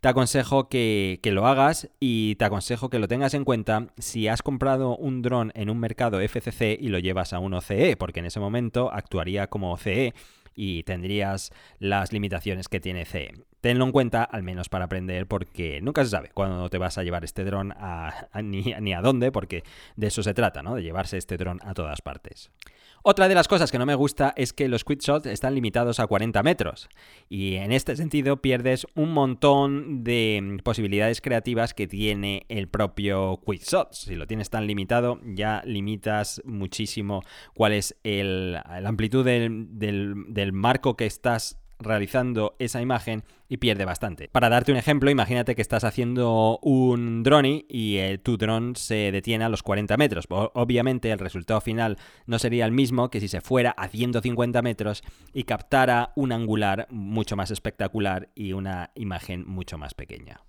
Te 0.00 0.08
aconsejo 0.08 0.68
que, 0.68 1.20
que, 1.22 1.32
lo 1.32 1.46
hagas 1.46 1.90
y 2.00 2.34
te 2.36 2.44
aconsejo 2.44 2.90
que 2.90 2.98
lo 2.98 3.08
tengas 3.08 3.34
en 3.34 3.44
cuenta 3.44 3.88
si 3.98 4.28
has 4.28 4.42
comprado 4.42 4.96
un 4.96 5.22
dron 5.22 5.52
en 5.54 5.70
un 5.70 5.78
mercado 5.78 6.20
FCC 6.20 6.78
y 6.80 6.88
lo 6.88 6.98
llevas 6.98 7.32
a 7.32 7.38
un 7.38 7.54
OCE, 7.54 7.96
porque 7.96 8.20
en 8.20 8.26
ese 8.26 8.40
momento 8.40 8.90
actuaría 8.92 9.48
como 9.48 9.72
OCE 9.72 10.14
y 10.54 10.82
tendrías 10.84 11.52
las 11.78 12.12
limitaciones 12.12 12.68
que 12.68 12.80
tiene 12.80 13.04
CE. 13.04 13.32
Tenlo 13.64 13.86
en 13.86 13.92
cuenta, 13.92 14.24
al 14.24 14.42
menos 14.42 14.68
para 14.68 14.84
aprender, 14.84 15.26
porque 15.26 15.80
nunca 15.80 16.04
se 16.04 16.10
sabe 16.10 16.30
cuándo 16.34 16.68
te 16.68 16.76
vas 16.76 16.98
a 16.98 17.02
llevar 17.02 17.24
este 17.24 17.46
dron 17.46 17.72
a, 17.72 18.28
ni, 18.42 18.92
a 18.92 19.00
dónde, 19.00 19.32
porque 19.32 19.62
de 19.96 20.08
eso 20.08 20.22
se 20.22 20.34
trata, 20.34 20.62
¿no? 20.62 20.74
De 20.74 20.82
llevarse 20.82 21.16
este 21.16 21.38
dron 21.38 21.60
a 21.62 21.72
todas 21.72 22.02
partes. 22.02 22.50
Otra 23.02 23.26
de 23.26 23.34
las 23.34 23.48
cosas 23.48 23.72
que 23.72 23.78
no 23.78 23.86
me 23.86 23.94
gusta 23.94 24.34
es 24.36 24.52
que 24.52 24.68
los 24.68 24.84
quick 24.84 25.00
shots 25.00 25.24
están 25.24 25.54
limitados 25.54 25.98
a 25.98 26.06
40 26.06 26.42
metros 26.42 26.90
y 27.30 27.54
en 27.54 27.72
este 27.72 27.96
sentido 27.96 28.42
pierdes 28.42 28.86
un 28.94 29.14
montón 29.14 30.04
de 30.04 30.58
posibilidades 30.62 31.22
creativas 31.22 31.72
que 31.72 31.86
tiene 31.86 32.44
el 32.50 32.68
propio 32.68 33.40
quick 33.46 33.62
shot. 33.62 33.94
Si 33.94 34.14
lo 34.14 34.26
tienes 34.26 34.50
tan 34.50 34.66
limitado 34.66 35.20
ya 35.24 35.62
limitas 35.64 36.42
muchísimo 36.44 37.22
cuál 37.54 37.72
es 37.72 37.96
el, 38.04 38.52
la 38.52 38.88
amplitud 38.90 39.24
del, 39.24 39.68
del 39.70 40.52
marco 40.52 40.98
que 40.98 41.06
estás 41.06 41.63
realizando 41.78 42.56
esa 42.58 42.80
imagen 42.80 43.24
y 43.48 43.58
pierde 43.58 43.84
bastante. 43.84 44.28
Para 44.28 44.48
darte 44.48 44.72
un 44.72 44.78
ejemplo, 44.78 45.10
imagínate 45.10 45.54
que 45.54 45.62
estás 45.62 45.84
haciendo 45.84 46.58
un 46.62 47.22
drone 47.22 47.66
y 47.68 47.98
eh, 47.98 48.18
tu 48.18 48.36
dron 48.36 48.76
se 48.76 49.12
detiene 49.12 49.44
a 49.44 49.48
los 49.48 49.62
40 49.62 49.96
metros. 49.96 50.26
Obviamente 50.28 51.10
el 51.10 51.18
resultado 51.18 51.60
final 51.60 51.98
no 52.26 52.38
sería 52.38 52.66
el 52.66 52.72
mismo 52.72 53.10
que 53.10 53.20
si 53.20 53.28
se 53.28 53.40
fuera 53.40 53.70
a 53.70 53.88
150 53.88 54.62
metros 54.62 55.02
y 55.32 55.44
captara 55.44 56.12
un 56.16 56.32
angular 56.32 56.86
mucho 56.90 57.36
más 57.36 57.50
espectacular 57.50 58.30
y 58.34 58.52
una 58.52 58.90
imagen 58.94 59.44
mucho 59.46 59.78
más 59.78 59.94
pequeña. 59.94 60.40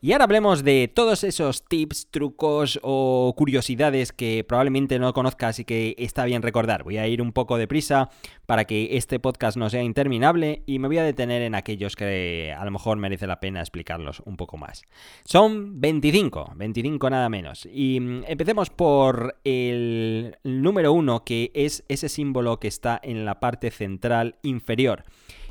Y 0.00 0.12
ahora 0.12 0.24
hablemos 0.24 0.62
de 0.62 0.90
todos 0.92 1.24
esos 1.24 1.64
tips, 1.64 2.08
trucos 2.10 2.78
o 2.82 3.34
curiosidades 3.36 4.12
que 4.12 4.44
probablemente 4.46 4.98
no 4.98 5.12
conozcas 5.12 5.58
y 5.58 5.64
que 5.64 5.94
está 5.98 6.24
bien 6.24 6.42
recordar. 6.42 6.84
Voy 6.84 6.98
a 6.98 7.08
ir 7.08 7.22
un 7.22 7.32
poco 7.32 7.56
deprisa 7.56 8.10
para 8.44 8.66
que 8.66 8.96
este 8.96 9.18
podcast 9.18 9.56
no 9.56 9.70
sea 9.70 9.82
interminable 9.82 10.62
y 10.66 10.78
me 10.78 10.88
voy 10.88 10.98
a 10.98 11.04
detener 11.04 11.42
en 11.42 11.54
aquellos 11.54 11.96
que 11.96 12.54
a 12.56 12.64
lo 12.64 12.70
mejor 12.70 12.98
merece 12.98 13.26
la 13.26 13.40
pena 13.40 13.60
explicarlos 13.60 14.20
un 14.26 14.36
poco 14.36 14.58
más. 14.58 14.82
Son 15.24 15.80
25, 15.80 16.52
25 16.56 17.10
nada 17.10 17.28
menos. 17.28 17.66
Y 17.72 17.98
mm, 18.00 18.24
empecemos 18.26 18.70
por 18.70 19.38
el 19.44 20.36
número 20.44 20.92
uno, 20.92 21.24
que 21.24 21.50
es 21.54 21.84
ese 21.88 22.08
símbolo 22.08 22.60
que 22.60 22.68
está 22.68 23.00
en 23.02 23.24
la 23.24 23.40
parte 23.40 23.70
central 23.70 24.36
inferior. 24.42 25.04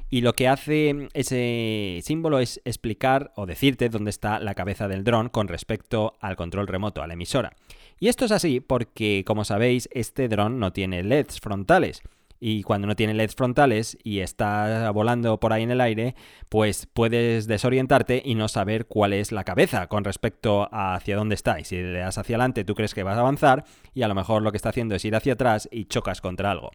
Y 0.10 0.22
lo 0.22 0.34
que 0.34 0.48
hace 0.48 1.10
ese 1.14 2.00
símbolo 2.04 2.40
es 2.40 2.62
explicar 2.64 3.32
o 3.36 3.46
decirte 3.46 3.90
dónde 3.90 4.12
está 4.12 4.40
la 4.40 4.54
cabeza 4.54 4.88
del 4.88 5.04
dron 5.04 5.30
con 5.30 5.48
respecto 5.48 6.16
al 6.22 6.36
control 6.36 6.68
remoto, 6.68 7.02
a 7.02 7.08
la 7.08 7.14
emisora. 7.14 7.54
Y 8.00 8.10
esto 8.10 8.26
es 8.26 8.32
así 8.32 8.60
porque, 8.60 9.24
como 9.26 9.46
sabéis, 9.46 9.90
este 9.92 10.28
dron 10.28 10.60
no 10.60 10.74
tiene 10.74 11.04
LEDs 11.04 11.40
frontales. 11.40 12.02
Y 12.40 12.64
cuando 12.64 12.86
no 12.86 12.96
tiene 12.96 13.14
LEDs 13.14 13.36
frontales 13.36 13.98
y 14.04 14.20
está 14.20 14.92
volando 14.92 15.40
por 15.40 15.54
ahí 15.54 15.64
en 15.64 15.72
el 15.72 15.82
aire, 15.82 16.16
pues 16.50 16.88
puedes 16.94 17.48
desorientarte 17.48 18.22
y 18.24 18.36
no 18.36 18.50
saber 18.50 18.88
cuál 18.88 19.14
es 19.14 19.32
la 19.32 19.46
cabeza 19.46 19.88
con 19.88 20.04
respecto 20.04 20.68
a 20.72 20.96
hacia 20.96 21.16
dónde 21.16 21.36
está. 21.36 21.60
Y 21.60 21.64
si 21.64 21.78
le 21.78 22.00
das 22.00 22.18
hacia 22.18 22.36
adelante, 22.36 22.66
tú 22.66 22.76
crees 22.76 22.94
que 22.94 23.04
vas 23.04 23.18
a 23.18 23.22
avanzar 23.22 23.64
y 23.94 24.04
a 24.04 24.08
lo 24.08 24.16
mejor 24.16 24.44
lo 24.44 24.52
que 24.52 24.58
está 24.58 24.70
haciendo 24.70 24.96
es 24.96 25.06
ir 25.06 25.16
hacia 25.16 25.34
atrás 25.34 25.70
y 25.72 25.86
chocas 25.86 26.22
contra 26.22 26.52
algo. 26.52 26.72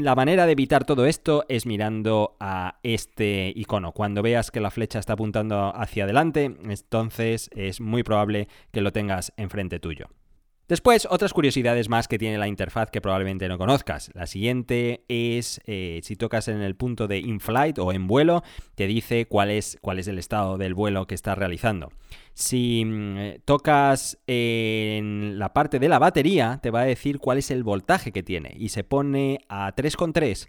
La 0.00 0.14
manera 0.14 0.46
de 0.46 0.52
evitar 0.52 0.84
todo 0.84 1.06
esto 1.06 1.44
es 1.48 1.66
mirando 1.66 2.36
a 2.38 2.78
este 2.84 3.52
icono. 3.56 3.90
Cuando 3.90 4.22
veas 4.22 4.52
que 4.52 4.60
la 4.60 4.70
flecha 4.70 5.00
está 5.00 5.14
apuntando 5.14 5.74
hacia 5.74 6.04
adelante, 6.04 6.44
entonces 6.44 7.50
es 7.52 7.80
muy 7.80 8.04
probable 8.04 8.46
que 8.70 8.80
lo 8.80 8.92
tengas 8.92 9.32
enfrente 9.36 9.80
tuyo. 9.80 10.06
Después, 10.68 11.08
otras 11.10 11.32
curiosidades 11.32 11.88
más 11.88 12.06
que 12.06 12.16
tiene 12.16 12.38
la 12.38 12.46
interfaz 12.46 12.92
que 12.92 13.00
probablemente 13.00 13.48
no 13.48 13.58
conozcas. 13.58 14.12
La 14.14 14.28
siguiente 14.28 15.04
es, 15.08 15.60
eh, 15.66 15.98
si 16.04 16.14
tocas 16.14 16.46
en 16.46 16.60
el 16.60 16.76
punto 16.76 17.08
de 17.08 17.18
in-flight 17.18 17.80
o 17.80 17.90
en 17.90 18.06
vuelo, 18.06 18.44
te 18.76 18.86
dice 18.86 19.26
cuál 19.26 19.50
es, 19.50 19.78
cuál 19.80 19.98
es 19.98 20.06
el 20.06 20.18
estado 20.18 20.58
del 20.58 20.74
vuelo 20.74 21.08
que 21.08 21.16
estás 21.16 21.36
realizando. 21.36 21.90
Si 22.34 22.84
mm, 22.84 23.40
tocas 23.44 24.18
en 24.26 25.38
la 25.38 25.52
parte 25.52 25.78
de 25.78 25.88
la 25.88 25.98
batería, 25.98 26.60
te 26.62 26.70
va 26.70 26.82
a 26.82 26.84
decir 26.84 27.18
cuál 27.18 27.38
es 27.38 27.50
el 27.50 27.64
voltaje 27.64 28.12
que 28.12 28.22
tiene 28.22 28.54
y 28.56 28.68
se 28.68 28.84
pone 28.84 29.40
a 29.48 29.74
3,3 29.74 30.48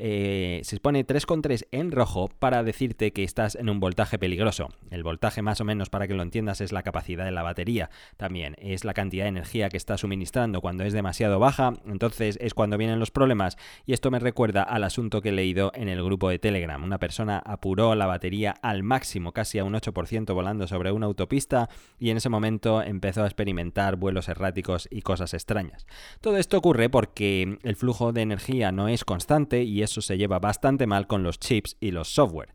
eh, 0.00 0.60
se 0.62 0.78
pone 0.78 1.04
3,3 1.04 1.66
en 1.72 1.90
rojo 1.90 2.30
para 2.38 2.62
decirte 2.62 3.12
que 3.12 3.24
estás 3.24 3.56
en 3.56 3.68
un 3.68 3.80
voltaje 3.80 4.16
peligroso. 4.16 4.68
El 4.90 5.02
voltaje 5.02 5.42
más 5.42 5.60
o 5.60 5.64
menos 5.64 5.90
para 5.90 6.06
que 6.06 6.14
lo 6.14 6.22
entiendas 6.22 6.60
es 6.60 6.70
la 6.70 6.84
capacidad 6.84 7.24
de 7.24 7.32
la 7.32 7.42
batería 7.42 7.90
también, 8.16 8.54
es 8.58 8.84
la 8.84 8.94
cantidad 8.94 9.24
de 9.24 9.30
energía 9.30 9.68
que 9.68 9.76
está 9.76 9.98
suministrando. 9.98 10.60
Cuando 10.60 10.84
es 10.84 10.92
demasiado 10.92 11.40
baja, 11.40 11.72
entonces 11.84 12.38
es 12.40 12.54
cuando 12.54 12.78
vienen 12.78 13.00
los 13.00 13.10
problemas 13.10 13.58
y 13.86 13.92
esto 13.92 14.12
me 14.12 14.20
recuerda 14.20 14.62
al 14.62 14.84
asunto 14.84 15.20
que 15.20 15.30
he 15.30 15.32
leído 15.32 15.72
en 15.74 15.88
el 15.88 16.02
grupo 16.02 16.30
de 16.30 16.38
Telegram. 16.38 16.82
Una 16.82 16.98
persona 16.98 17.42
apuró 17.44 17.96
la 17.96 18.06
batería 18.06 18.54
al 18.62 18.84
máximo, 18.84 19.32
casi 19.32 19.58
a 19.58 19.64
un 19.64 19.74
8% 19.74 20.32
volando 20.32 20.68
sobre 20.68 20.90
una 20.98 21.06
autopista 21.06 21.68
y 21.98 22.10
en 22.10 22.18
ese 22.18 22.28
momento 22.28 22.82
empezó 22.82 23.24
a 23.24 23.26
experimentar 23.26 23.96
vuelos 23.96 24.28
erráticos 24.28 24.86
y 24.90 25.02
cosas 25.02 25.34
extrañas. 25.34 25.86
Todo 26.20 26.36
esto 26.36 26.56
ocurre 26.56 26.88
porque 26.88 27.58
el 27.62 27.74
flujo 27.74 28.12
de 28.12 28.22
energía 28.22 28.70
no 28.70 28.86
es 28.86 29.04
constante 29.04 29.64
y 29.64 29.82
es 29.82 29.88
eso 29.88 30.02
se 30.02 30.18
lleva 30.18 30.38
bastante 30.38 30.86
mal 30.86 31.06
con 31.06 31.22
los 31.22 31.38
chips 31.38 31.76
y 31.80 31.90
los 31.90 32.08
software 32.08 32.50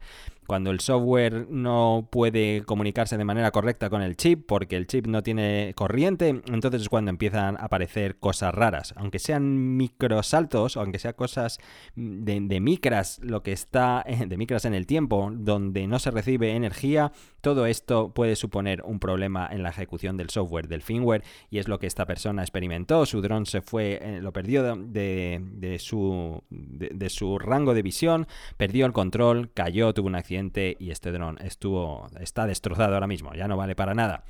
cuando 0.47 0.71
el 0.71 0.79
software 0.79 1.47
no 1.49 2.07
puede 2.11 2.63
comunicarse 2.65 3.17
de 3.17 3.25
manera 3.25 3.51
correcta 3.51 3.89
con 3.89 4.01
el 4.01 4.15
chip 4.15 4.45
porque 4.47 4.75
el 4.75 4.87
chip 4.87 5.07
no 5.07 5.23
tiene 5.23 5.73
corriente, 5.75 6.29
entonces 6.29 6.81
es 6.81 6.89
cuando 6.89 7.09
empiezan 7.09 7.57
a 7.57 7.65
aparecer 7.65 8.17
cosas 8.17 8.53
raras. 8.53 8.93
Aunque 8.97 9.19
sean 9.19 9.77
microsaltos, 9.77 10.77
aunque 10.77 10.99
sean 10.99 11.13
cosas 11.13 11.59
de, 11.95 12.59
micras, 12.59 13.19
lo 13.23 13.43
que 13.43 13.51
está 13.51 14.05
de 14.27 14.37
micras 14.37 14.65
en 14.65 14.73
el 14.73 14.85
tiempo, 14.85 15.31
donde 15.33 15.87
no 15.87 15.99
se 15.99 16.11
recibe 16.11 16.51
energía, 16.51 17.11
todo 17.41 17.65
esto 17.65 18.13
puede 18.13 18.35
suponer 18.35 18.83
un 18.83 18.99
problema 18.99 19.49
en 19.51 19.63
la 19.63 19.69
ejecución 19.69 20.17
del 20.17 20.29
software, 20.29 20.67
del 20.67 20.81
firmware, 20.81 21.23
y 21.49 21.59
es 21.59 21.67
lo 21.67 21.79
que 21.79 21.87
esta 21.87 22.05
persona 22.05 22.41
experimentó. 22.41 23.05
Su 23.05 23.21
dron 23.21 23.45
se 23.45 23.61
fue, 23.61 23.99
eh, 24.01 24.19
lo 24.21 24.31
perdió 24.31 24.63
de, 24.75 25.77
su, 25.79 26.41
de 26.49 27.09
su 27.09 27.39
rango 27.39 27.73
de 27.73 27.81
visión, 27.81 28.27
perdió 28.57 28.85
el 28.85 28.93
control, 28.93 29.51
cayó, 29.53 29.93
tuvo 29.93 30.07
un 30.07 30.15
accidente 30.15 30.32
y 30.79 30.91
este 30.91 31.11
dron 31.11 31.37
estuvo, 31.41 32.09
está 32.19 32.45
destrozado 32.45 32.93
ahora 32.93 33.07
mismo, 33.07 33.33
ya 33.33 33.47
no 33.47 33.57
vale 33.57 33.75
para 33.75 33.93
nada. 33.93 34.23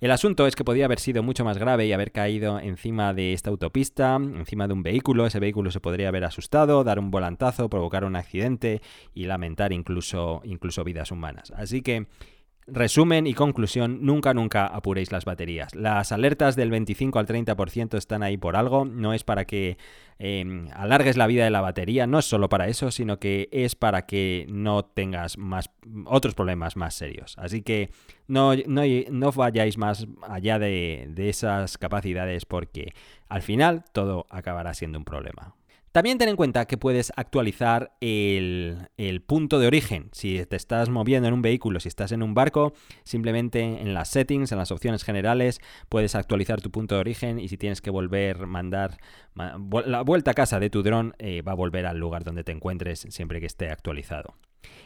El 0.00 0.12
asunto 0.12 0.46
es 0.46 0.54
que 0.54 0.62
podía 0.62 0.84
haber 0.84 1.00
sido 1.00 1.24
mucho 1.24 1.44
más 1.44 1.58
grave 1.58 1.86
y 1.86 1.92
haber 1.92 2.12
caído 2.12 2.60
encima 2.60 3.12
de 3.14 3.32
esta 3.32 3.50
autopista, 3.50 4.14
encima 4.14 4.68
de 4.68 4.74
un 4.74 4.84
vehículo. 4.84 5.26
Ese 5.26 5.40
vehículo 5.40 5.72
se 5.72 5.80
podría 5.80 6.06
haber 6.06 6.24
asustado, 6.24 6.84
dar 6.84 7.00
un 7.00 7.10
volantazo, 7.10 7.68
provocar 7.68 8.04
un 8.04 8.14
accidente 8.14 8.80
y 9.12 9.24
lamentar 9.24 9.72
incluso, 9.72 10.40
incluso 10.44 10.84
vidas 10.84 11.10
humanas. 11.10 11.50
Así 11.50 11.82
que 11.82 12.06
Resumen 12.70 13.26
y 13.26 13.34
conclusión, 13.34 14.00
nunca, 14.02 14.34
nunca 14.34 14.66
apuréis 14.66 15.10
las 15.10 15.24
baterías. 15.24 15.74
Las 15.74 16.12
alertas 16.12 16.54
del 16.54 16.70
25 16.70 17.18
al 17.18 17.26
30% 17.26 17.96
están 17.96 18.22
ahí 18.22 18.36
por 18.36 18.56
algo, 18.56 18.84
no 18.84 19.14
es 19.14 19.24
para 19.24 19.46
que 19.46 19.78
em, 20.18 20.68
alargues 20.74 21.16
la 21.16 21.26
vida 21.26 21.44
de 21.44 21.50
la 21.50 21.62
batería, 21.62 22.06
no 22.06 22.18
es 22.18 22.26
solo 22.26 22.48
para 22.48 22.68
eso, 22.68 22.90
sino 22.90 23.18
que 23.18 23.48
es 23.52 23.74
para 23.74 24.06
que 24.06 24.46
no 24.50 24.84
tengas 24.84 25.38
más 25.38 25.70
otros 26.04 26.34
problemas 26.34 26.76
más 26.76 26.94
serios. 26.94 27.36
Así 27.38 27.62
que 27.62 27.90
no, 28.26 28.54
no, 28.54 28.82
no 29.10 29.32
vayáis 29.32 29.78
más 29.78 30.06
allá 30.28 30.58
de, 30.58 31.06
de 31.08 31.28
esas 31.30 31.78
capacidades 31.78 32.44
porque 32.44 32.92
al 33.28 33.42
final 33.42 33.84
todo 33.92 34.26
acabará 34.28 34.74
siendo 34.74 34.98
un 34.98 35.04
problema. 35.04 35.54
También 35.92 36.18
ten 36.18 36.28
en 36.28 36.36
cuenta 36.36 36.66
que 36.66 36.76
puedes 36.76 37.12
actualizar 37.16 37.92
el, 38.00 38.88
punto 39.26 39.58
de 39.58 39.66
origen. 39.66 40.10
Si 40.12 40.44
te 40.46 40.56
estás 40.56 40.88
moviendo 40.88 41.28
en 41.28 41.34
un 41.34 41.42
vehículo, 41.42 41.80
si 41.80 41.88
estás 41.88 42.12
en 42.12 42.22
un 42.22 42.34
barco, 42.34 42.72
simplemente 43.04 43.60
en 43.60 43.94
las 43.94 44.08
settings, 44.08 44.52
en 44.52 44.58
las 44.58 44.70
opciones 44.70 45.04
generales, 45.04 45.60
puedes 45.88 46.14
actualizar 46.14 46.60
tu 46.60 46.70
punto 46.70 46.94
de 46.94 47.00
origen 47.00 47.38
y 47.38 47.48
si 47.48 47.56
tienes 47.56 47.80
que 47.80 47.90
volver, 47.90 48.46
mandar 48.46 48.98
la 49.34 50.02
vuelta 50.02 50.32
a 50.32 50.34
casa 50.34 50.60
de 50.60 50.70
tu 50.70 50.82
dron, 50.82 51.14
eh, 51.18 51.42
va 51.42 51.52
a 51.52 51.56
volver 51.56 51.86
al 51.86 51.98
lugar 51.98 52.24
donde 52.24 52.44
te 52.44 52.52
encuentres 52.52 53.06
siempre 53.10 53.40
que 53.40 53.46
esté 53.46 53.70
actualizado. 53.70 54.34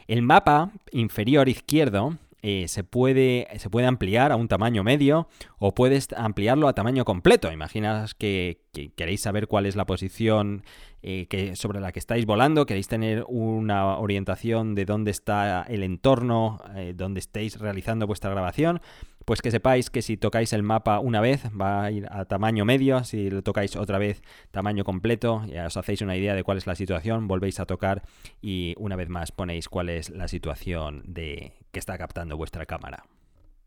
El 0.07 0.21
mapa 0.21 0.71
inferior 0.91 1.49
izquierdo 1.49 2.17
eh, 2.45 2.67
se, 2.67 2.83
puede, 2.83 3.47
se 3.57 3.69
puede 3.69 3.87
ampliar 3.87 4.33
a 4.33 4.35
un 4.35 4.49
tamaño 4.49 4.83
medio 4.83 5.29
o 5.59 5.73
puedes 5.73 6.09
ampliarlo 6.11 6.67
a 6.67 6.73
tamaño 6.73 7.05
completo. 7.05 7.49
Imaginas 7.49 8.13
que, 8.15 8.59
queréis 8.97 9.21
saber 9.21 9.47
cuál 9.47 9.65
es 9.65 9.77
la 9.77 9.85
posición 9.85 10.65
eh, 11.03 11.27
que, 11.29 11.55
sobre 11.55 11.79
la 11.79 11.93
que 11.93 11.99
estáis 11.99 12.25
volando, 12.25 12.65
queréis 12.65 12.89
tener 12.89 13.23
una 13.29 13.97
orientación 13.97 14.75
de 14.75 14.83
dónde 14.83 15.11
está 15.11 15.63
el 15.69 15.83
entorno, 15.83 16.61
eh, 16.75 16.93
donde 16.93 17.21
estéis 17.21 17.57
realizando 17.59 18.07
vuestra 18.07 18.29
grabación. 18.29 18.81
Pues 19.25 19.41
que 19.41 19.51
sepáis 19.51 19.89
que 19.89 20.01
si 20.01 20.17
tocáis 20.17 20.51
el 20.53 20.63
mapa 20.63 20.99
una 20.99 21.21
vez 21.21 21.45
va 21.59 21.83
a 21.83 21.91
ir 21.91 22.07
a 22.11 22.25
tamaño 22.25 22.65
medio, 22.65 23.03
si 23.03 23.29
lo 23.29 23.41
tocáis 23.41 23.75
otra 23.75 23.97
vez 23.97 24.21
tamaño 24.51 24.83
completo, 24.83 25.43
ya 25.47 25.67
os 25.67 25.77
hacéis 25.77 26.01
una 26.01 26.17
idea 26.17 26.35
de 26.35 26.43
cuál 26.43 26.57
es 26.57 26.67
la 26.67 26.75
situación, 26.75 27.27
volvéis 27.27 27.59
a 27.59 27.65
tocar 27.65 28.03
y 28.41 28.75
una 28.77 28.95
vez 28.95 29.09
más 29.09 29.31
ponéis 29.31 29.69
cuál 29.69 29.89
es 29.89 30.09
la 30.09 30.27
situación 30.27 31.03
de 31.05 31.53
que 31.71 31.79
está 31.79 31.97
captando 31.97 32.35
vuestra 32.35 32.65
cámara. 32.65 33.05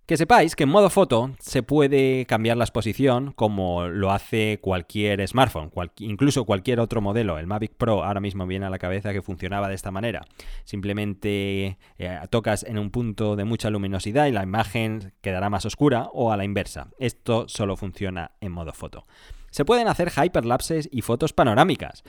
Que 0.06 0.16
sepáis 0.16 0.54
que 0.54 0.62
en 0.62 0.68
modo 0.68 0.88
foto 0.88 1.32
se 1.40 1.64
puede 1.64 2.26
cambiar 2.26 2.56
la 2.56 2.62
exposición 2.62 3.32
como 3.32 3.88
lo 3.88 4.12
hace 4.12 4.60
cualquier 4.62 5.26
smartphone, 5.26 5.72
incluso 5.98 6.44
cualquier 6.44 6.78
otro 6.78 7.00
modelo. 7.00 7.40
El 7.40 7.48
Mavic 7.48 7.74
Pro 7.74 8.04
ahora 8.04 8.20
mismo 8.20 8.46
viene 8.46 8.66
a 8.66 8.70
la 8.70 8.78
cabeza 8.78 9.12
que 9.12 9.20
funcionaba 9.20 9.68
de 9.68 9.74
esta 9.74 9.90
manera. 9.90 10.24
Simplemente 10.62 11.76
eh, 11.98 12.20
tocas 12.30 12.62
en 12.62 12.78
un 12.78 12.90
punto 12.90 13.34
de 13.34 13.44
mucha 13.44 13.68
luminosidad 13.68 14.26
y 14.26 14.30
la 14.30 14.44
imagen 14.44 15.12
quedará 15.22 15.50
más 15.50 15.66
oscura 15.66 16.08
o 16.12 16.30
a 16.30 16.36
la 16.36 16.44
inversa. 16.44 16.86
Esto 17.00 17.48
solo 17.48 17.76
funciona 17.76 18.30
en 18.40 18.52
modo 18.52 18.72
foto. 18.72 19.08
Se 19.50 19.64
pueden 19.64 19.88
hacer 19.88 20.12
hyperlapses 20.12 20.88
y 20.92 21.00
fotos 21.00 21.32
panorámicas. 21.32 22.04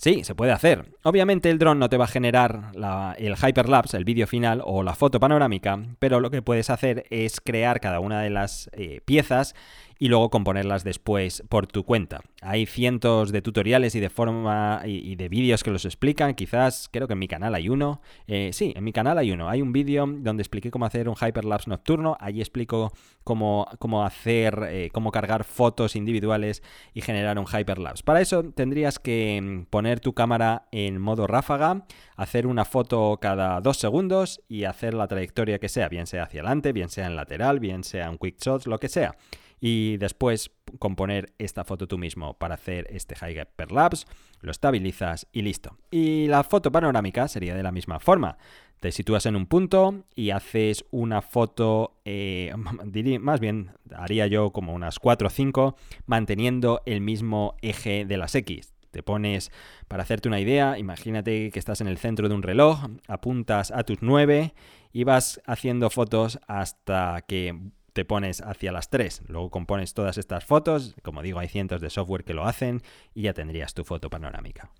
Sí, 0.00 0.24
se 0.24 0.34
puede 0.34 0.52
hacer. 0.52 0.86
Obviamente 1.02 1.50
el 1.50 1.58
dron 1.58 1.78
no 1.78 1.90
te 1.90 1.98
va 1.98 2.06
a 2.06 2.08
generar 2.08 2.72
el 3.18 3.34
hyperlapse, 3.36 3.98
el 3.98 4.06
vídeo 4.06 4.26
final 4.26 4.62
o 4.64 4.82
la 4.82 4.94
foto 4.94 5.20
panorámica, 5.20 5.78
pero 5.98 6.20
lo 6.20 6.30
que 6.30 6.40
puedes 6.40 6.70
hacer 6.70 7.04
es 7.10 7.38
crear 7.38 7.80
cada 7.80 8.00
una 8.00 8.22
de 8.22 8.30
las 8.30 8.70
eh, 8.72 9.02
piezas 9.04 9.54
y 10.02 10.08
luego 10.08 10.30
componerlas 10.30 10.82
después 10.82 11.44
por 11.50 11.66
tu 11.66 11.84
cuenta. 11.84 12.22
Hay 12.40 12.64
cientos 12.64 13.32
de 13.32 13.42
tutoriales 13.42 13.94
y 13.94 14.00
de 14.00 14.08
forma 14.08 14.80
y, 14.86 15.14
de 15.14 15.28
vídeos 15.28 15.62
que 15.62 15.70
los 15.70 15.84
explican. 15.84 16.34
Quizás 16.34 16.88
creo 16.90 17.06
que 17.06 17.12
en 17.12 17.18
mi 17.18 17.28
canal 17.28 17.54
hay 17.54 17.68
uno. 17.68 18.00
Eh, 18.26 18.48
sí, 18.54 18.72
en 18.74 18.82
mi 18.82 18.94
canal 18.94 19.18
hay 19.18 19.30
uno. 19.30 19.50
Hay 19.50 19.60
un 19.60 19.72
vídeo 19.72 20.06
donde 20.06 20.42
expliqué 20.42 20.70
cómo 20.70 20.86
hacer 20.86 21.06
un 21.06 21.16
hyperlapse 21.16 21.68
nocturno. 21.68 22.16
Allí 22.18 22.40
explico 22.40 22.94
cómo, 23.24 23.68
cómo 23.78 24.02
hacer, 24.02 24.68
eh, 24.70 24.88
cómo 24.90 25.12
cargar 25.12 25.44
fotos 25.44 25.94
individuales 25.94 26.62
y 26.94 27.02
generar 27.02 27.38
un 27.38 27.44
hyperlapse. 27.44 28.02
Para 28.02 28.22
eso 28.22 28.42
tendrías 28.42 28.98
que 28.98 29.38
mm, 29.42 29.66
poner 29.66 30.00
tu 30.00 30.14
cámara 30.14 30.66
en 30.72 30.98
modo 30.98 31.26
ráfaga, 31.26 31.84
hacer 32.16 32.46
una 32.46 32.64
foto 32.64 33.18
cada 33.20 33.60
dos 33.60 33.76
segundos 33.76 34.40
y 34.48 34.64
hacer 34.64 34.94
la 34.94 35.08
trayectoria 35.08 35.58
que 35.58 35.68
sea, 35.68 35.90
bien 35.90 36.06
sea 36.06 36.22
hacia 36.22 36.40
adelante, 36.40 36.72
bien 36.72 36.88
sea 36.88 37.06
en 37.06 37.16
lateral, 37.16 37.60
bien 37.60 37.84
sea 37.84 38.08
un 38.08 38.16
quick 38.16 38.38
shot, 38.40 38.64
lo 38.64 38.80
que 38.80 38.88
sea. 38.88 39.14
Y 39.60 39.98
después 39.98 40.50
componer 40.78 41.34
esta 41.38 41.64
foto 41.64 41.86
tú 41.86 41.98
mismo 41.98 42.34
para 42.34 42.54
hacer 42.54 42.86
este 42.90 43.14
hyperlapse, 43.14 44.06
lo 44.40 44.50
estabilizas 44.50 45.26
y 45.32 45.42
listo. 45.42 45.76
Y 45.90 46.26
la 46.28 46.44
foto 46.44 46.72
panorámica 46.72 47.28
sería 47.28 47.54
de 47.54 47.62
la 47.62 47.72
misma 47.72 48.00
forma. 48.00 48.38
Te 48.80 48.92
sitúas 48.92 49.26
en 49.26 49.36
un 49.36 49.44
punto 49.44 50.04
y 50.14 50.30
haces 50.30 50.86
una 50.90 51.20
foto, 51.20 52.00
eh, 52.06 52.54
más 53.20 53.40
bien 53.40 53.72
haría 53.94 54.26
yo 54.26 54.50
como 54.50 54.72
unas 54.72 54.98
4 54.98 55.26
o 55.26 55.30
5, 55.30 55.76
manteniendo 56.06 56.80
el 56.86 57.02
mismo 57.02 57.56
eje 57.60 58.06
de 58.06 58.16
las 58.16 58.34
X. 58.34 58.72
Te 58.90 59.02
pones, 59.02 59.52
para 59.86 60.02
hacerte 60.02 60.28
una 60.28 60.40
idea, 60.40 60.78
imagínate 60.78 61.50
que 61.50 61.58
estás 61.58 61.80
en 61.80 61.86
el 61.86 61.98
centro 61.98 62.28
de 62.28 62.34
un 62.34 62.42
reloj, 62.42 62.86
apuntas 63.06 63.70
a 63.70 63.84
tus 63.84 63.98
9 64.00 64.52
y 64.92 65.04
vas 65.04 65.40
haciendo 65.46 65.90
fotos 65.90 66.40
hasta 66.48 67.22
que 67.28 67.56
te 67.92 68.04
pones 68.04 68.40
hacia 68.40 68.72
las 68.72 68.90
3. 68.90 69.22
Luego 69.28 69.50
compones 69.50 69.94
todas 69.94 70.18
estas 70.18 70.44
fotos, 70.44 70.94
como 71.02 71.22
digo, 71.22 71.38
hay 71.38 71.48
cientos 71.48 71.80
de 71.80 71.90
software 71.90 72.24
que 72.24 72.34
lo 72.34 72.46
hacen 72.46 72.82
y 73.14 73.22
ya 73.22 73.34
tendrías 73.34 73.74
tu 73.74 73.84
foto 73.84 74.10
panorámica. 74.10 74.70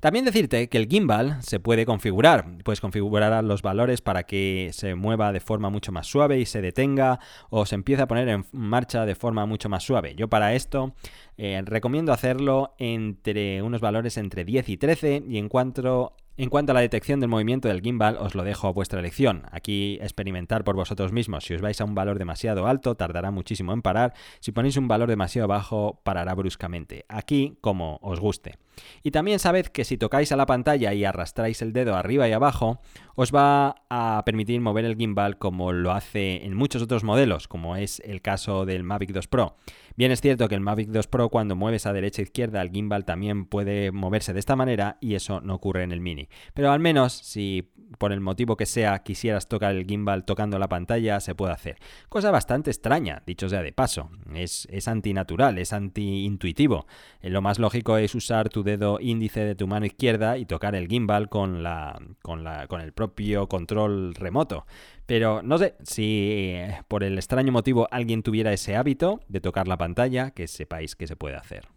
También 0.00 0.26
decirte 0.26 0.68
que 0.68 0.76
el 0.76 0.88
gimbal 0.88 1.42
se 1.42 1.58
puede 1.58 1.86
configurar. 1.86 2.58
Puedes 2.64 2.82
configurar 2.82 3.42
los 3.42 3.62
valores 3.62 4.02
para 4.02 4.24
que 4.24 4.70
se 4.72 4.94
mueva 4.94 5.32
de 5.32 5.40
forma 5.40 5.70
mucho 5.70 5.90
más 5.90 6.06
suave 6.06 6.38
y 6.38 6.44
se 6.44 6.60
detenga 6.60 7.18
o 7.48 7.64
se 7.64 7.76
empiece 7.76 8.02
a 8.02 8.06
poner 8.06 8.28
en 8.28 8.44
marcha 8.52 9.06
de 9.06 9.14
forma 9.14 9.46
mucho 9.46 9.70
más 9.70 9.84
suave. 9.84 10.14
Yo 10.14 10.28
para 10.28 10.54
esto 10.54 10.94
eh, 11.38 11.62
recomiendo 11.64 12.12
hacerlo 12.12 12.74
entre 12.78 13.62
unos 13.62 13.80
valores 13.80 14.18
entre 14.18 14.44
10 14.44 14.68
y 14.68 14.76
13 14.76 15.24
y 15.26 15.38
en 15.38 15.48
cuanto 15.48 16.14
en 16.36 16.50
cuanto 16.50 16.72
a 16.72 16.74
la 16.74 16.80
detección 16.80 17.20
del 17.20 17.30
movimiento 17.30 17.68
del 17.68 17.80
gimbal, 17.80 18.16
os 18.18 18.34
lo 18.34 18.44
dejo 18.44 18.68
a 18.68 18.72
vuestra 18.72 19.00
elección. 19.00 19.44
Aquí 19.50 19.98
experimentar 20.02 20.64
por 20.64 20.76
vosotros 20.76 21.12
mismos. 21.12 21.44
Si 21.44 21.54
os 21.54 21.62
vais 21.62 21.80
a 21.80 21.84
un 21.84 21.94
valor 21.94 22.18
demasiado 22.18 22.66
alto, 22.66 22.94
tardará 22.94 23.30
muchísimo 23.30 23.72
en 23.72 23.82
parar. 23.82 24.12
Si 24.40 24.52
ponéis 24.52 24.76
un 24.76 24.88
valor 24.88 25.08
demasiado 25.08 25.48
bajo, 25.48 26.00
parará 26.04 26.34
bruscamente. 26.34 27.04
Aquí, 27.08 27.56
como 27.60 27.98
os 28.02 28.20
guste. 28.20 28.58
Y 29.02 29.10
también 29.10 29.38
sabed 29.38 29.66
que 29.66 29.84
si 29.84 29.96
tocáis 29.98 30.32
a 30.32 30.36
la 30.36 30.46
pantalla 30.46 30.92
y 30.94 31.04
arrastráis 31.04 31.62
el 31.62 31.72
dedo 31.72 31.96
arriba 31.96 32.28
y 32.28 32.32
abajo, 32.32 32.80
os 33.14 33.34
va 33.34 33.76
a 33.88 34.22
permitir 34.24 34.60
mover 34.60 34.84
el 34.84 34.96
gimbal 34.96 35.38
como 35.38 35.72
lo 35.72 35.92
hace 35.92 36.44
en 36.44 36.54
muchos 36.54 36.82
otros 36.82 37.02
modelos, 37.04 37.48
como 37.48 37.76
es 37.76 38.00
el 38.00 38.22
caso 38.22 38.66
del 38.66 38.82
Mavic 38.82 39.12
2 39.12 39.26
Pro. 39.28 39.56
Bien 39.96 40.12
es 40.12 40.20
cierto 40.20 40.48
que 40.48 40.54
el 40.54 40.60
Mavic 40.60 40.88
2 40.88 41.06
Pro 41.06 41.30
cuando 41.30 41.56
mueves 41.56 41.86
a 41.86 41.92
derecha 41.94 42.20
e 42.20 42.24
izquierda 42.24 42.60
el 42.60 42.70
gimbal 42.70 43.06
también 43.06 43.46
puede 43.46 43.92
moverse 43.92 44.34
de 44.34 44.40
esta 44.40 44.54
manera 44.54 44.98
y 45.00 45.14
eso 45.14 45.40
no 45.40 45.54
ocurre 45.54 45.82
en 45.82 45.92
el 45.92 46.00
Mini. 46.00 46.28
Pero 46.52 46.70
al 46.70 46.80
menos 46.80 47.14
si 47.14 47.72
por 47.98 48.12
el 48.12 48.20
motivo 48.20 48.56
que 48.56 48.66
sea 48.66 49.02
quisieras 49.02 49.48
tocar 49.48 49.74
el 49.74 49.86
gimbal 49.86 50.24
tocando 50.24 50.58
la 50.58 50.68
pantalla, 50.68 51.20
se 51.20 51.34
puede 51.34 51.52
hacer. 51.52 51.78
Cosa 52.08 52.30
bastante 52.30 52.70
extraña, 52.70 53.22
dicho 53.26 53.48
sea 53.48 53.62
de 53.62 53.72
paso. 53.72 54.10
Es, 54.34 54.68
es 54.70 54.88
antinatural, 54.88 55.58
es 55.58 55.72
anti-intuitivo. 55.72 56.86
Eh, 57.22 57.30
lo 57.30 57.42
más 57.42 57.58
lógico 57.58 57.96
es 57.96 58.14
usar 58.14 58.48
tu 58.48 58.62
dedo 58.66 58.98
índice 59.00 59.40
de 59.40 59.54
tu 59.54 59.66
mano 59.66 59.86
izquierda 59.86 60.36
y 60.36 60.44
tocar 60.44 60.74
el 60.74 60.88
gimbal 60.88 61.30
con, 61.30 61.62
la, 61.62 61.98
con, 62.20 62.44
la, 62.44 62.66
con 62.66 62.82
el 62.82 62.92
propio 62.92 63.48
control 63.48 64.14
remoto. 64.14 64.66
Pero 65.06 65.40
no 65.42 65.56
sé 65.56 65.76
si 65.82 66.30
eh, 66.32 66.82
por 66.88 67.02
el 67.02 67.16
extraño 67.16 67.52
motivo 67.52 67.88
alguien 67.90 68.22
tuviera 68.22 68.52
ese 68.52 68.76
hábito 68.76 69.20
de 69.28 69.40
tocar 69.40 69.66
la 69.68 69.78
pantalla, 69.78 70.32
que 70.32 70.46
sepáis 70.46 70.94
que 70.94 71.06
se 71.06 71.16
puede 71.16 71.36
hacer. 71.36 71.68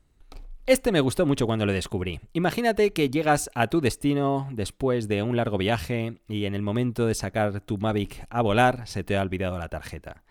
Este 0.69 0.91
me 0.91 0.99
gustó 0.99 1.25
mucho 1.25 1.47
cuando 1.47 1.65
lo 1.65 1.73
descubrí. 1.73 2.19
Imagínate 2.33 2.91
que 2.93 3.09
llegas 3.09 3.49
a 3.55 3.67
tu 3.67 3.81
destino 3.81 4.47
después 4.51 5.07
de 5.07 5.23
un 5.23 5.35
largo 5.35 5.57
viaje 5.57 6.21
y 6.27 6.45
en 6.45 6.53
el 6.53 6.61
momento 6.61 7.07
de 7.07 7.15
sacar 7.15 7.61
tu 7.61 7.79
Mavic 7.79 8.23
a 8.29 8.43
volar 8.43 8.85
se 8.85 9.03
te 9.03 9.17
ha 9.17 9.21
olvidado 9.23 9.57
la 9.57 9.69
tarjeta. 9.69 10.23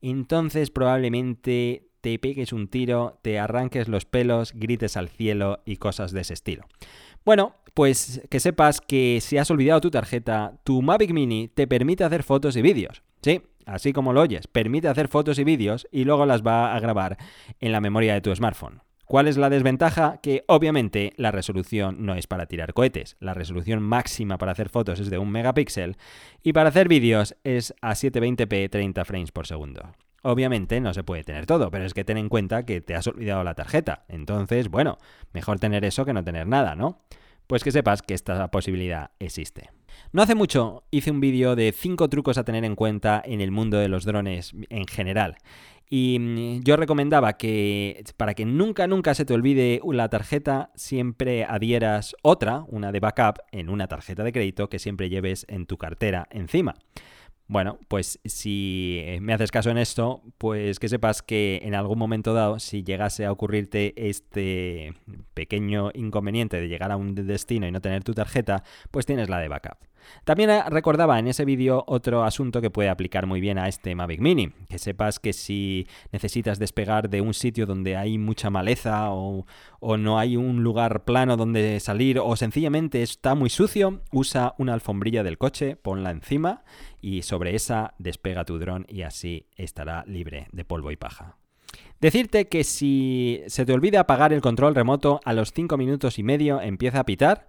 Entonces 0.00 0.70
probablemente 0.70 1.89
te 2.00 2.18
pegues 2.18 2.52
un 2.52 2.68
tiro, 2.68 3.18
te 3.22 3.38
arranques 3.38 3.88
los 3.88 4.04
pelos, 4.04 4.52
grites 4.54 4.96
al 4.96 5.08
cielo 5.08 5.60
y 5.64 5.76
cosas 5.76 6.12
de 6.12 6.22
ese 6.22 6.34
estilo. 6.34 6.66
Bueno, 7.24 7.54
pues 7.74 8.22
que 8.30 8.40
sepas 8.40 8.80
que 8.80 9.18
si 9.20 9.38
has 9.38 9.50
olvidado 9.50 9.80
tu 9.80 9.90
tarjeta, 9.90 10.58
tu 10.64 10.82
Mavic 10.82 11.12
Mini 11.12 11.48
te 11.48 11.66
permite 11.66 12.04
hacer 12.04 12.22
fotos 12.22 12.56
y 12.56 12.62
vídeos. 12.62 13.02
Sí, 13.22 13.42
así 13.66 13.92
como 13.92 14.12
lo 14.12 14.22
oyes, 14.22 14.46
permite 14.46 14.88
hacer 14.88 15.08
fotos 15.08 15.38
y 15.38 15.44
vídeos 15.44 15.86
y 15.92 16.04
luego 16.04 16.26
las 16.26 16.42
va 16.42 16.74
a 16.74 16.80
grabar 16.80 17.18
en 17.60 17.72
la 17.72 17.80
memoria 17.80 18.14
de 18.14 18.20
tu 18.20 18.34
smartphone. 18.34 18.82
¿Cuál 19.10 19.26
es 19.26 19.36
la 19.36 19.50
desventaja? 19.50 20.18
Que 20.22 20.44
obviamente 20.46 21.14
la 21.16 21.32
resolución 21.32 22.06
no 22.06 22.14
es 22.14 22.28
para 22.28 22.46
tirar 22.46 22.72
cohetes. 22.74 23.16
La 23.18 23.34
resolución 23.34 23.82
máxima 23.82 24.38
para 24.38 24.52
hacer 24.52 24.68
fotos 24.68 25.00
es 25.00 25.10
de 25.10 25.18
un 25.18 25.32
megapíxel 25.32 25.96
y 26.44 26.52
para 26.52 26.68
hacer 26.68 26.86
vídeos 26.86 27.34
es 27.42 27.74
a 27.82 27.94
720p 27.94 28.70
30 28.70 29.04
frames 29.04 29.32
por 29.32 29.48
segundo. 29.48 29.82
Obviamente 30.22 30.80
no 30.80 30.92
se 30.92 31.02
puede 31.02 31.24
tener 31.24 31.46
todo, 31.46 31.70
pero 31.70 31.84
es 31.84 31.94
que 31.94 32.04
ten 32.04 32.18
en 32.18 32.28
cuenta 32.28 32.64
que 32.64 32.80
te 32.80 32.94
has 32.94 33.06
olvidado 33.06 33.42
la 33.42 33.54
tarjeta. 33.54 34.04
Entonces, 34.08 34.68
bueno, 34.68 34.98
mejor 35.32 35.58
tener 35.58 35.84
eso 35.84 36.04
que 36.04 36.12
no 36.12 36.22
tener 36.22 36.46
nada, 36.46 36.74
¿no? 36.74 37.00
Pues 37.46 37.64
que 37.64 37.72
sepas 37.72 38.02
que 38.02 38.14
esta 38.14 38.50
posibilidad 38.50 39.10
existe. 39.18 39.70
No 40.12 40.22
hace 40.22 40.34
mucho 40.34 40.84
hice 40.90 41.10
un 41.10 41.20
vídeo 41.20 41.56
de 41.56 41.72
5 41.72 42.08
trucos 42.08 42.38
a 42.38 42.44
tener 42.44 42.64
en 42.64 42.76
cuenta 42.76 43.22
en 43.24 43.40
el 43.40 43.50
mundo 43.50 43.78
de 43.78 43.88
los 43.88 44.04
drones 44.04 44.52
en 44.68 44.86
general. 44.86 45.36
Y 45.88 46.18
mm, 46.20 46.62
yo 46.62 46.76
recomendaba 46.76 47.32
que 47.34 48.04
para 48.16 48.34
que 48.34 48.44
nunca, 48.44 48.86
nunca 48.86 49.14
se 49.14 49.24
te 49.24 49.34
olvide 49.34 49.80
la 49.92 50.08
tarjeta, 50.08 50.70
siempre 50.76 51.44
adhieras 51.44 52.14
otra, 52.22 52.64
una 52.68 52.92
de 52.92 53.00
backup, 53.00 53.40
en 53.50 53.68
una 53.68 53.88
tarjeta 53.88 54.22
de 54.22 54.32
crédito 54.32 54.68
que 54.68 54.78
siempre 54.78 55.08
lleves 55.08 55.44
en 55.48 55.66
tu 55.66 55.76
cartera 55.76 56.28
encima. 56.30 56.76
Bueno, 57.50 57.80
pues 57.88 58.20
si 58.24 59.02
eh, 59.04 59.18
me 59.20 59.34
haces 59.34 59.50
caso 59.50 59.70
en 59.70 59.78
esto, 59.78 60.22
pues 60.38 60.78
que 60.78 60.88
sepas 60.88 61.20
que 61.20 61.58
en 61.64 61.74
algún 61.74 61.98
momento 61.98 62.32
dado, 62.32 62.60
si 62.60 62.84
llegase 62.84 63.26
a 63.26 63.32
ocurrirte 63.32 64.08
este 64.08 64.94
pequeño 65.34 65.90
inconveniente 65.94 66.60
de 66.60 66.68
llegar 66.68 66.92
a 66.92 66.96
un 66.96 67.16
destino 67.16 67.66
y 67.66 67.72
no 67.72 67.80
tener 67.80 68.04
tu 68.04 68.14
tarjeta, 68.14 68.62
pues 68.92 69.04
tienes 69.04 69.28
la 69.28 69.40
de 69.40 69.48
backup. 69.48 69.89
También 70.24 70.50
eh, 70.50 70.62
recordaba 70.68 71.18
en 71.18 71.28
ese 71.28 71.44
vídeo 71.44 71.84
otro 71.86 72.24
asunto 72.24 72.60
que 72.60 72.70
puede 72.70 72.88
aplicar 72.88 73.26
muy 73.26 73.40
bien 73.40 73.58
a 73.58 73.68
este 73.68 73.94
Mavic 73.94 74.20
Mini, 74.20 74.52
que 74.68 74.78
sepas 74.78 75.18
que 75.18 75.32
si 75.32 75.86
necesitas 76.12 76.58
despegar 76.58 77.10
de 77.10 77.20
un 77.20 77.34
sitio 77.34 77.66
donde 77.66 77.96
hay 77.96 78.18
mucha 78.18 78.50
maleza 78.50 79.10
o, 79.10 79.44
no 79.80 80.18
hay 80.18 80.36
un 80.36 80.62
lugar 80.62 81.04
plano 81.04 81.36
donde 81.36 81.80
salir 81.80 82.18
o 82.18 82.36
sencillamente 82.36 83.02
está 83.02 83.34
muy 83.34 83.50
sucio, 83.50 84.02
usa 84.12 84.54
una 84.58 84.74
alfombrilla 84.74 85.22
del 85.22 85.38
coche, 85.38 85.76
ponla 85.76 86.10
encima 86.10 86.64
y 87.00 87.22
sobre 87.22 87.54
esa 87.54 87.94
despega 87.98 88.44
tu 88.44 88.58
dron 88.58 88.86
y 88.88 89.02
así 89.02 89.46
estará 89.56 90.04
libre 90.06 90.48
de 90.52 90.64
polvo 90.64 90.90
y 90.90 90.96
paja. 90.96 91.36
Decirte 92.00 92.48
que 92.48 92.64
si 92.64 93.42
se 93.46 93.66
te 93.66 93.74
olvida 93.74 94.00
apagar 94.00 94.32
el 94.32 94.40
control 94.40 94.74
remoto, 94.74 95.20
a 95.24 95.34
los 95.34 95.52
5 95.52 95.76
minutos 95.76 96.18
y 96.18 96.22
medio 96.22 96.60
empieza 96.62 97.00
a 97.00 97.04
pitar 97.04 97.46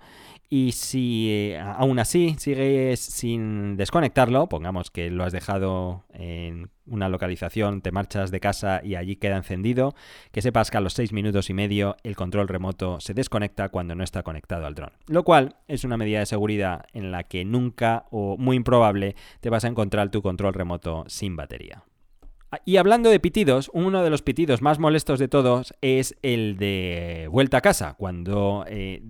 y 0.53 0.73
si 0.73 1.29
eh, 1.29 1.59
aún 1.59 1.97
así 1.97 2.35
sigues 2.37 2.99
sin 2.99 3.77
desconectarlo, 3.77 4.49
pongamos 4.49 4.91
que 4.91 5.09
lo 5.09 5.23
has 5.23 5.31
dejado 5.31 6.03
en 6.13 6.69
una 6.85 7.07
localización, 7.07 7.81
te 7.81 7.93
marchas 7.93 8.31
de 8.31 8.41
casa 8.41 8.81
y 8.83 8.95
allí 8.95 9.15
queda 9.15 9.37
encendido, 9.37 9.95
que 10.33 10.41
sepas 10.41 10.69
que 10.69 10.75
a 10.75 10.81
los 10.81 10.91
6 10.91 11.13
minutos 11.13 11.49
y 11.49 11.53
medio 11.53 11.95
el 12.03 12.17
control 12.17 12.49
remoto 12.49 12.99
se 12.99 13.13
desconecta 13.13 13.69
cuando 13.69 13.95
no 13.95 14.03
está 14.03 14.23
conectado 14.23 14.65
al 14.65 14.75
dron. 14.75 14.91
Lo 15.07 15.23
cual 15.23 15.55
es 15.69 15.85
una 15.85 15.95
medida 15.95 16.19
de 16.19 16.25
seguridad 16.25 16.83
en 16.91 17.13
la 17.13 17.23
que 17.23 17.45
nunca 17.45 18.07
o 18.11 18.35
muy 18.37 18.57
improbable 18.57 19.15
te 19.39 19.49
vas 19.49 19.63
a 19.63 19.69
encontrar 19.69 20.11
tu 20.11 20.21
control 20.21 20.53
remoto 20.53 21.05
sin 21.07 21.37
batería. 21.37 21.85
Ah, 22.53 22.59
y 22.65 22.75
hablando 22.75 23.09
de 23.09 23.21
pitidos, 23.21 23.71
uno 23.73 24.03
de 24.03 24.09
los 24.09 24.21
pitidos 24.21 24.61
más 24.61 24.77
molestos 24.77 25.19
de 25.19 25.29
todos 25.29 25.73
es 25.81 26.17
el 26.21 26.57
de 26.57 27.29
vuelta 27.31 27.57
a 27.57 27.61
casa, 27.61 27.95
cuando 27.97 28.65
eh, 28.67 29.01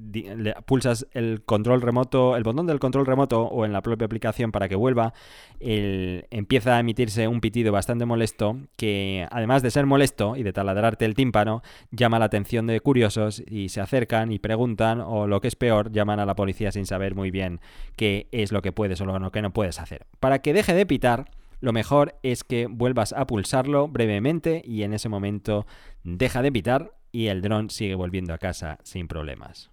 pulsas 0.68 1.08
el 1.14 1.42
control 1.44 1.82
remoto, 1.82 2.36
el 2.36 2.44
botón 2.44 2.68
del 2.68 2.80
control 2.80 3.08
remoto 3.08 3.42
o 3.42 3.66
en 3.66 3.74
la 3.74 3.82
propia 3.82 4.06
aplicación 4.06 4.52
para 4.52 4.70
que 4.70 4.76
vuelva, 4.76 5.16
empieza 5.60 6.76
a 6.76 6.80
emitirse 6.82 7.28
un 7.28 7.42
pitido 7.42 7.72
bastante 7.72 8.06
molesto 8.06 8.58
que 8.78 9.28
además 9.32 9.64
de 9.64 9.72
ser 9.72 9.88
molesto 9.88 10.36
y 10.36 10.44
de 10.44 10.54
taladrarte 10.54 11.06
el 11.06 11.16
tímpano, 11.16 11.64
llama 11.90 12.20
la 12.20 12.26
atención 12.26 12.68
de 12.68 12.80
curiosos 12.80 13.42
y 13.48 13.70
se 13.70 13.82
acercan 13.82 14.32
y 14.32 14.38
preguntan 14.38 15.02
o 15.02 15.26
lo 15.26 15.42
que 15.42 15.48
es 15.48 15.56
peor, 15.56 15.92
llaman 15.92 16.20
a 16.20 16.28
la 16.28 16.36
policía 16.36 16.72
sin 16.72 16.86
saber 16.86 17.16
muy 17.16 17.32
bien 17.32 17.60
qué 17.96 18.28
es 18.32 18.52
lo 18.52 18.62
que 18.62 18.72
puedes 18.72 19.02
o 19.02 19.06
lo 19.06 19.32
que 19.32 19.42
no 19.42 19.52
puedes 19.52 19.80
hacer. 19.80 20.06
Para 20.20 20.44
que 20.44 20.54
deje 20.54 20.76
de 20.76 20.86
pitar, 20.86 21.32
lo 21.62 21.72
mejor 21.72 22.20
es 22.24 22.44
que 22.44 22.66
vuelvas 22.68 23.14
a 23.14 23.26
pulsarlo 23.28 23.88
brevemente 23.88 24.62
y 24.66 24.84
en 24.84 24.94
ese 24.94 25.10
momento 25.10 25.66
deja 26.04 26.42
de 26.42 26.52
pitar 26.52 26.94
y 27.12 27.28
el 27.28 27.42
dron 27.42 27.70
sigue 27.70 27.96
volviendo 27.96 28.34
a 28.34 28.40
casa 28.40 28.80
sin 28.84 29.08
problemas. 29.08 29.70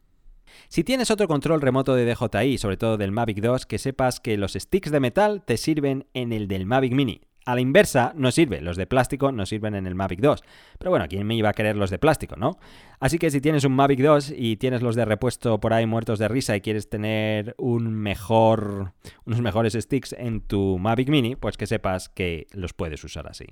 Si 0.68 0.84
tienes 0.84 1.10
otro 1.10 1.28
control 1.28 1.60
remoto 1.60 1.94
de 1.94 2.04
DJI, 2.04 2.58
sobre 2.58 2.76
todo 2.76 2.96
del 2.96 3.12
Mavic 3.12 3.40
2, 3.40 3.66
que 3.66 3.78
sepas 3.78 4.20
que 4.20 4.36
los 4.36 4.52
sticks 4.52 4.90
de 4.90 5.00
metal 5.00 5.42
te 5.44 5.56
sirven 5.56 6.06
en 6.14 6.32
el 6.32 6.48
del 6.48 6.66
Mavic 6.66 6.92
Mini. 6.92 7.22
A 7.48 7.54
la 7.54 7.62
inversa 7.62 8.12
no 8.14 8.30
sirve, 8.30 8.60
los 8.60 8.76
de 8.76 8.86
plástico 8.86 9.32
no 9.32 9.46
sirven 9.46 9.74
en 9.74 9.86
el 9.86 9.94
Mavic 9.94 10.20
2. 10.20 10.42
Pero 10.78 10.90
bueno, 10.90 11.06
¿quién 11.08 11.26
me 11.26 11.34
iba 11.34 11.48
a 11.48 11.54
querer 11.54 11.76
los 11.76 11.88
de 11.88 11.98
plástico, 11.98 12.36
no? 12.36 12.58
Así 13.00 13.18
que 13.18 13.30
si 13.30 13.40
tienes 13.40 13.64
un 13.64 13.72
Mavic 13.72 14.00
2 14.00 14.34
y 14.36 14.58
tienes 14.58 14.82
los 14.82 14.94
de 14.96 15.06
repuesto 15.06 15.58
por 15.58 15.72
ahí 15.72 15.86
muertos 15.86 16.18
de 16.18 16.28
risa 16.28 16.54
y 16.56 16.60
quieres 16.60 16.90
tener 16.90 17.54
un 17.56 17.90
mejor, 17.90 18.92
unos 19.24 19.40
mejores 19.40 19.72
sticks 19.72 20.12
en 20.12 20.42
tu 20.42 20.78
Mavic 20.78 21.08
Mini, 21.08 21.36
pues 21.36 21.56
que 21.56 21.66
sepas 21.66 22.10
que 22.10 22.48
los 22.52 22.74
puedes 22.74 23.02
usar 23.02 23.26
así. 23.26 23.46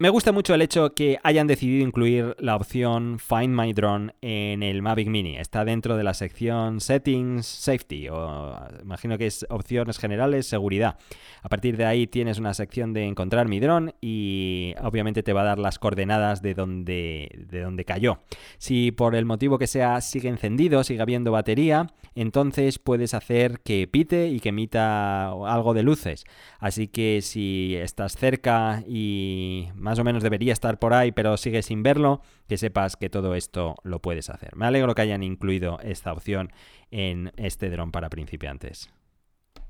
Me 0.00 0.08
gusta 0.08 0.32
mucho 0.32 0.54
el 0.54 0.62
hecho 0.62 0.94
que 0.94 1.18
hayan 1.22 1.46
decidido 1.46 1.86
incluir 1.86 2.34
la 2.38 2.56
opción 2.56 3.18
Find 3.18 3.54
My 3.54 3.74
Drone 3.74 4.14
en 4.22 4.62
el 4.62 4.80
Mavic 4.80 5.08
Mini. 5.08 5.36
Está 5.36 5.66
dentro 5.66 5.98
de 5.98 6.04
la 6.04 6.14
sección 6.14 6.80
Settings 6.80 7.44
Safety, 7.44 8.08
o 8.08 8.56
imagino 8.80 9.18
que 9.18 9.26
es 9.26 9.44
opciones 9.50 9.98
generales, 9.98 10.46
seguridad. 10.46 10.96
A 11.42 11.50
partir 11.50 11.76
de 11.76 11.84
ahí 11.84 12.06
tienes 12.06 12.38
una 12.38 12.54
sección 12.54 12.94
de 12.94 13.04
encontrar 13.04 13.46
mi 13.46 13.60
dron 13.60 13.92
y 14.00 14.72
obviamente 14.82 15.22
te 15.22 15.34
va 15.34 15.42
a 15.42 15.44
dar 15.44 15.58
las 15.58 15.78
coordenadas 15.78 16.40
de 16.40 16.54
donde, 16.54 17.46
de 17.50 17.60
donde 17.60 17.84
cayó. 17.84 18.20
Si 18.56 18.92
por 18.92 19.14
el 19.14 19.26
motivo 19.26 19.58
que 19.58 19.66
sea 19.66 20.00
sigue 20.00 20.30
encendido, 20.30 20.82
sigue 20.82 21.02
habiendo 21.02 21.30
batería, 21.30 21.88
entonces 22.14 22.78
puedes 22.78 23.12
hacer 23.12 23.60
que 23.60 23.86
pite 23.86 24.28
y 24.28 24.40
que 24.40 24.48
emita 24.48 25.28
algo 25.28 25.74
de 25.74 25.82
luces. 25.82 26.24
Así 26.58 26.88
que 26.88 27.20
si 27.20 27.76
estás 27.76 28.16
cerca 28.16 28.82
y 28.88 29.68
o 29.98 30.04
menos 30.04 30.22
debería 30.22 30.52
estar 30.52 30.78
por 30.78 30.94
ahí, 30.94 31.12
pero 31.12 31.36
sigue 31.36 31.62
sin 31.62 31.82
verlo, 31.82 32.22
que 32.48 32.58
sepas 32.58 32.96
que 32.96 33.10
todo 33.10 33.34
esto 33.34 33.76
lo 33.82 34.00
puedes 34.00 34.30
hacer. 34.30 34.56
Me 34.56 34.66
alegro 34.66 34.94
que 34.94 35.02
hayan 35.02 35.22
incluido 35.22 35.78
esta 35.82 36.12
opción 36.12 36.52
en 36.90 37.32
este 37.36 37.70
dron 37.70 37.92
para 37.92 38.10
principiantes. 38.10 38.90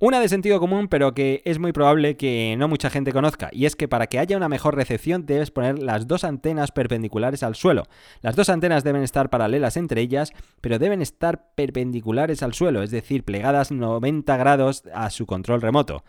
Una 0.03 0.19
de 0.19 0.31
sentido 0.31 0.61
común, 0.61 0.89
pero 0.89 1.13
que 1.13 1.43
es 1.45 1.59
muy 1.59 1.73
probable 1.73 2.17
que 2.17 2.55
no 2.59 2.69
mucha 2.69 2.89
gente 2.89 3.13
conozca, 3.13 3.51
y 3.53 3.67
es 3.67 3.77
que 3.77 3.87
para 3.87 4.07
que 4.07 4.19
haya 4.19 4.35
una 4.35 4.49
mejor 4.49 4.75
recepción 4.75 5.27
debes 5.27 5.51
poner 5.51 5.79
las 5.79 6.07
dos 6.07 6.25
antenas 6.25 6.73
perpendiculares 6.73 7.43
al 7.43 7.55
suelo. 7.55 7.83
Las 8.23 8.35
dos 8.35 8.49
antenas 8.49 8.83
deben 8.83 9.03
estar 9.03 9.29
paralelas 9.29 9.77
entre 9.77 10.01
ellas, 10.01 10.33
pero 10.63 10.79
deben 10.79 11.03
estar 11.03 11.53
perpendiculares 11.55 12.43
al 12.43 12.55
suelo, 12.55 12.83
es 12.83 12.91
decir, 12.91 13.25
plegadas 13.25 13.73
90 13.73 14.39
grados 14.39 14.85
a 14.95 15.11
su 15.11 15.27
control 15.27 15.61
remoto. 15.61 16.03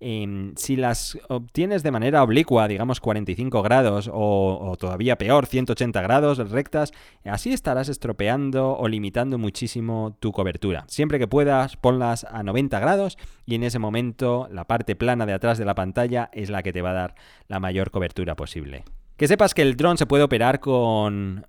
Em, 0.00 0.54
si 0.56 0.76
las 0.76 1.18
obtienes 1.28 1.82
de 1.82 1.90
manera 1.90 2.22
oblicua, 2.22 2.68
digamos 2.68 3.00
45 3.00 3.62
grados 3.62 4.08
o, 4.12 4.76
todavía 4.78 5.18
peor, 5.18 5.46
180 5.46 6.00
grados 6.02 6.38
rectas, 6.50 6.92
así 7.24 7.52
estarás 7.52 7.88
estropeando 7.88 8.76
o 8.76 8.86
limitando 8.86 9.38
muchísimo 9.38 10.16
tu 10.20 10.30
cobertura. 10.32 10.84
Siempre 10.88 11.18
que 11.18 11.26
puedas, 11.26 11.76
ponlas 11.76 12.24
a 12.24 12.42
90 12.42 12.78
grados 12.78 13.18
y 13.44 13.56
en 13.56 13.64
ese 13.64 13.78
momento 13.78 14.48
la 14.52 14.66
parte 14.66 14.94
plana 14.94 15.26
de 15.26 15.32
atrás 15.32 15.58
de 15.58 15.64
la 15.64 15.74
pantalla 15.74 16.30
es 16.32 16.48
la 16.50 16.62
que 16.62 16.72
te 16.72 16.82
va 16.82 16.90
a 16.90 16.94
dar 16.94 17.14
la 17.48 17.58
mayor 17.58 17.90
cobertura 17.90 18.36
posible. 18.36 18.84
Que 19.18 19.26
sepas 19.26 19.52
que 19.52 19.62
el 19.62 19.76
dron 19.76 19.98
se 19.98 20.06
puede 20.06 20.22
operar 20.22 20.60
con, 20.60 21.44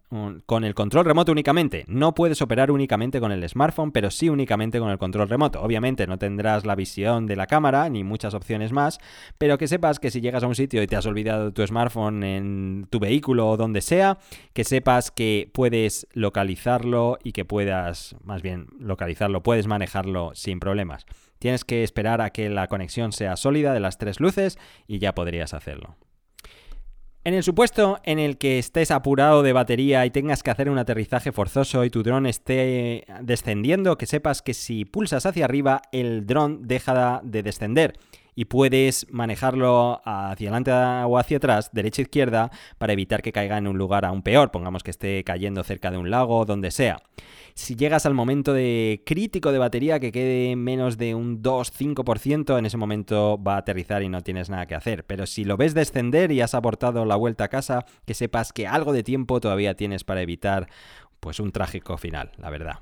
con, 0.48 0.64
el 0.64 0.74
control 0.74 1.06
remoto 1.06 1.32
únicamente. 1.32 1.86
No 1.88 2.16
puedes 2.16 2.42
operar 2.42 2.72
únicamente 2.72 3.20
con 3.20 3.32
el 3.32 3.48
smartphone, 3.48 3.92
pero 3.92 4.10
sí 4.10 4.28
únicamente 4.28 4.80
con 4.80 4.90
el 4.90 4.98
control 4.98 5.30
remoto. 5.30 5.62
Obviamente 5.62 6.08
no 6.08 6.18
tendrás 6.18 6.66
la 6.66 6.74
visión 6.74 7.28
de 7.28 7.36
la 7.36 7.46
cámara 7.46 7.88
ni 7.88 8.04
muchas 8.04 8.34
opciones 8.34 8.72
más, 8.72 8.98
pero 9.38 9.60
que 9.60 9.68
sepas 9.68 10.00
que 10.00 10.10
si 10.10 10.20
llegas 10.20 10.44
a 10.44 10.48
un 10.48 10.56
sitio 10.56 10.82
y 10.82 10.88
te 10.88 10.96
has 10.96 11.06
olvidado 11.06 11.54
tu 11.54 11.64
smartphone 11.64 12.24
en 12.24 12.88
tu 12.90 13.00
vehículo 13.00 13.48
o 13.48 13.56
donde 13.56 13.82
sea, 13.82 14.18
que 14.54 14.64
sepas 14.64 15.12
que 15.12 15.52
puedes 15.54 16.08
localizarlo 16.14 17.20
y 17.24 17.34
que 17.34 17.46
puedas, 17.46 18.16
más 18.24 18.42
bien 18.42 18.66
localizarlo, 18.80 19.44
puedes 19.44 19.68
manejarlo 19.68 20.32
sin 20.34 20.60
problemas. 20.60 21.06
Tienes 21.38 21.66
que 21.66 21.84
esperar 21.84 22.20
a 22.22 22.32
que 22.32 22.50
la 22.50 22.66
conexión 22.66 23.12
sea 23.12 23.36
sólida 23.36 23.76
de 23.76 23.80
las 23.80 24.00
tres 24.00 24.20
luces 24.20 24.58
y 24.88 24.98
ya 24.98 25.14
podrías 25.14 25.54
hacerlo. 25.54 25.98
En 27.30 27.36
el 27.36 27.44
supuesto 27.44 28.00
en 28.06 28.18
el 28.18 28.40
que 28.40 28.58
estés 28.58 28.90
apurado 28.90 29.44
de 29.44 29.54
batería 29.54 30.04
y 30.04 30.10
tengas 30.10 30.42
que 30.42 30.50
hacer 30.50 30.68
un 30.68 30.80
aterrizaje 30.80 31.32
forzoso 31.32 31.86
y 31.86 31.92
tu 31.92 32.02
dron 32.02 32.26
esté 32.26 33.06
descendiendo, 33.22 34.00
que 34.00 34.08
sepas 34.08 34.42
que 34.42 34.56
si 34.56 34.84
pulsas 34.84 35.28
hacia 35.28 35.46
arriba 35.46 35.84
el 35.92 36.26
dron 36.26 36.68
deja 36.68 37.22
de 37.24 37.44
descender 37.44 37.94
y 38.40 38.46
puedes 38.46 39.06
manejarlo 39.12 40.02
hacia 40.06 40.48
adelante 40.48 40.72
o 40.72 41.18
hacia 41.18 41.36
atrás, 41.36 41.72
derecha 41.74 42.02
e 42.02 42.04
izquierda, 42.04 42.52
para 42.78 42.94
evitar 42.94 43.22
que 43.22 43.34
caiga 43.34 43.58
en 43.58 43.68
un 43.68 43.78
lugar 43.78 44.06
aún 44.06 44.22
peor, 44.22 44.50
pongamos 44.50 44.82
que 44.82 44.92
esté 44.92 45.26
cayendo 45.26 45.62
cerca 45.66 45.92
de 45.92 45.98
un 45.98 46.10
lago 46.10 46.38
o 46.38 46.46
donde 46.46 46.72
sea. 46.72 47.02
Si 47.54 47.76
llegas 47.76 48.06
al 48.06 48.14
momento 48.14 48.54
de 48.54 49.04
crítico 49.06 49.52
de 49.52 49.58
batería 49.58 50.00
que 50.00 50.14
quede 50.14 50.56
menos 50.56 50.98
de 50.98 51.16
un 51.16 51.44
2-5%, 51.44 52.58
en 52.58 52.66
ese 52.66 52.78
momento 52.78 53.38
va 53.44 53.56
a 53.56 53.58
aterrizar 53.58 54.04
y 54.04 54.08
no 54.08 54.22
tienes 54.22 54.50
nada 54.50 54.68
que 54.68 54.76
hacer. 54.76 55.06
Pero 55.06 55.26
si 55.26 55.44
lo 55.44 55.58
ves 55.58 55.74
descender 55.74 56.32
y 56.32 56.40
has 56.40 56.56
abortado 56.56 57.04
la 57.04 57.18
vuelta 57.18 57.44
a 57.44 57.50
casa, 57.50 57.86
que 58.06 58.14
sepas 58.14 58.54
que 58.54 58.68
algo 58.68 58.94
de 58.94 59.04
tiempo 59.04 59.42
todavía 59.42 59.76
tienes 59.76 60.06
para 60.06 60.22
evitar 60.22 60.70
pues 61.20 61.42
un 61.42 61.52
trágico 61.52 61.98
final, 61.98 62.32
la 62.38 62.50
verdad 62.50 62.80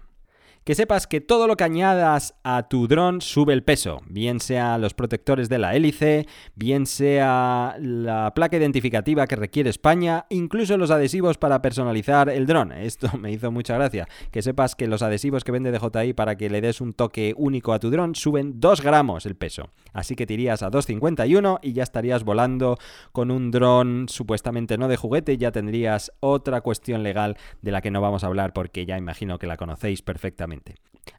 que 0.67 0.75
sepas 0.75 1.07
que 1.07 1.21
todo 1.21 1.47
lo 1.47 1.55
que 1.55 1.63
añadas 1.63 2.35
a 2.43 2.67
tu 2.67 2.89
dron 2.89 3.21
sube 3.21 3.53
el 3.53 3.63
peso, 3.63 4.01
bien 4.09 4.41
sea 4.41 4.77
los 4.77 4.93
protectores 4.93 5.47
de 5.47 5.59
la 5.59 5.73
hélice, 5.73 6.27
bien 6.55 6.87
sea 6.87 7.77
la 7.79 8.33
placa 8.35 8.57
identificativa 8.57 9.27
que 9.27 9.37
requiere 9.37 9.69
España, 9.69 10.25
incluso 10.29 10.75
los 10.75 10.91
adhesivos 10.91 11.37
para 11.37 11.61
personalizar 11.61 12.27
el 12.27 12.47
dron. 12.47 12.73
Esto 12.73 13.07
me 13.17 13.31
hizo 13.31 13.49
mucha 13.49 13.75
gracia. 13.75 14.09
Que 14.29 14.41
sepas 14.41 14.75
que 14.75 14.87
los 14.87 15.01
adhesivos 15.03 15.45
que 15.45 15.53
vende 15.53 15.71
DJI 15.71 16.11
para 16.11 16.35
que 16.35 16.49
le 16.49 16.59
des 16.59 16.81
un 16.81 16.91
toque 16.91 17.33
único 17.37 17.71
a 17.71 17.79
tu 17.79 17.89
dron 17.89 18.13
suben 18.13 18.59
2 18.59 18.81
gramos 18.81 19.25
el 19.25 19.37
peso. 19.37 19.69
Así 19.93 20.15
que 20.15 20.25
te 20.25 20.33
irías 20.33 20.63
a 20.63 20.69
2,51 20.69 21.59
y 21.61 21.71
ya 21.71 21.83
estarías 21.83 22.25
volando 22.25 22.77
con 23.13 23.31
un 23.31 23.51
dron 23.51 24.07
supuestamente 24.09 24.77
no 24.77 24.89
de 24.89 24.97
juguete, 24.97 25.37
ya 25.37 25.53
tendrías 25.53 26.11
otra 26.19 26.59
cuestión 26.59 27.03
legal 27.03 27.37
de 27.61 27.71
la 27.71 27.79
que 27.79 27.89
no 27.89 28.01
vamos 28.01 28.25
a 28.25 28.27
hablar 28.27 28.51
porque 28.51 28.85
ya 28.85 28.97
imagino 28.97 29.39
que 29.39 29.47
la 29.47 29.55
conocéis 29.55 30.01
perfectamente. 30.01 30.56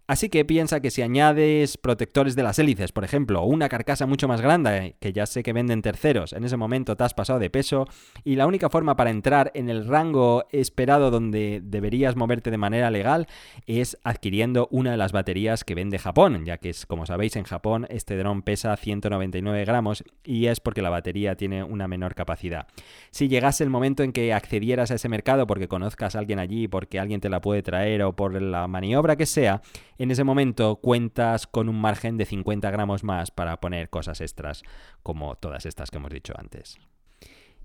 Así 0.08 0.30
que 0.30 0.46
piensa 0.46 0.80
que 0.80 0.90
si 0.90 1.02
añades 1.02 1.76
protectores 1.76 2.34
de 2.34 2.42
las 2.42 2.58
hélices, 2.58 2.92
por 2.92 3.04
ejemplo, 3.04 3.42
o 3.42 3.46
una 3.46 3.68
carcasa 3.68 4.06
mucho 4.06 4.26
más 4.26 4.40
grande, 4.40 4.96
que 5.00 5.12
ya 5.12 5.26
sé 5.26 5.42
que 5.42 5.52
venden 5.52 5.82
terceros, 5.82 6.32
en 6.32 6.44
ese 6.44 6.56
momento 6.56 6.96
te 6.96 7.04
has 7.04 7.12
pasado 7.12 7.38
de 7.38 7.50
peso 7.50 7.86
y 8.24 8.36
la 8.36 8.46
única 8.46 8.70
forma 8.70 8.96
para 8.96 9.10
entrar 9.10 9.50
en 9.54 9.68
el 9.68 9.86
rango 9.86 10.46
esperado 10.50 11.10
donde 11.10 11.60
deberías 11.62 12.16
moverte 12.16 12.50
de 12.50 12.56
manera 12.56 12.90
legal 12.90 13.26
es 13.66 13.98
adquiriendo 14.02 14.66
una 14.70 14.92
de 14.92 14.96
las 14.96 15.12
baterías 15.12 15.62
que 15.62 15.74
vende 15.74 15.98
Japón, 15.98 16.46
ya 16.46 16.56
que 16.56 16.70
es, 16.70 16.86
como 16.86 17.04
sabéis, 17.04 17.36
en 17.36 17.44
Japón 17.44 17.86
este 17.90 18.16
dron 18.16 18.40
pesa 18.40 18.74
199 18.78 19.66
gramos 19.66 20.04
y 20.24 20.46
es 20.46 20.60
porque 20.60 20.80
la 20.80 20.88
batería 20.88 21.36
tiene 21.36 21.62
una 21.62 21.86
menor 21.86 22.14
capacidad. 22.14 22.66
Si 23.10 23.28
llegase 23.28 23.62
el 23.62 23.68
momento 23.68 24.02
en 24.02 24.12
que 24.12 24.32
accedieras 24.32 24.90
a 24.90 24.94
ese 24.94 25.10
mercado 25.10 25.46
porque 25.46 25.68
conozcas 25.68 26.16
a 26.16 26.18
alguien 26.18 26.38
allí, 26.38 26.66
porque 26.66 26.98
alguien 26.98 27.20
te 27.20 27.28
la 27.28 27.42
puede 27.42 27.62
traer 27.62 28.02
o 28.04 28.16
por 28.16 28.40
la 28.40 28.66
maniobra 28.68 29.16
que 29.16 29.26
sea, 29.28 29.62
en 29.98 30.10
ese 30.10 30.24
momento 30.24 30.76
cuentas 30.76 31.46
con 31.46 31.68
un 31.68 31.80
margen 31.80 32.16
de 32.16 32.24
50 32.24 32.70
gramos 32.70 33.04
más 33.04 33.30
para 33.30 33.60
poner 33.60 33.90
cosas 33.90 34.20
extras 34.20 34.62
como 35.02 35.36
todas 35.36 35.66
estas 35.66 35.90
que 35.90 35.98
hemos 35.98 36.12
dicho 36.12 36.34
antes. 36.36 36.78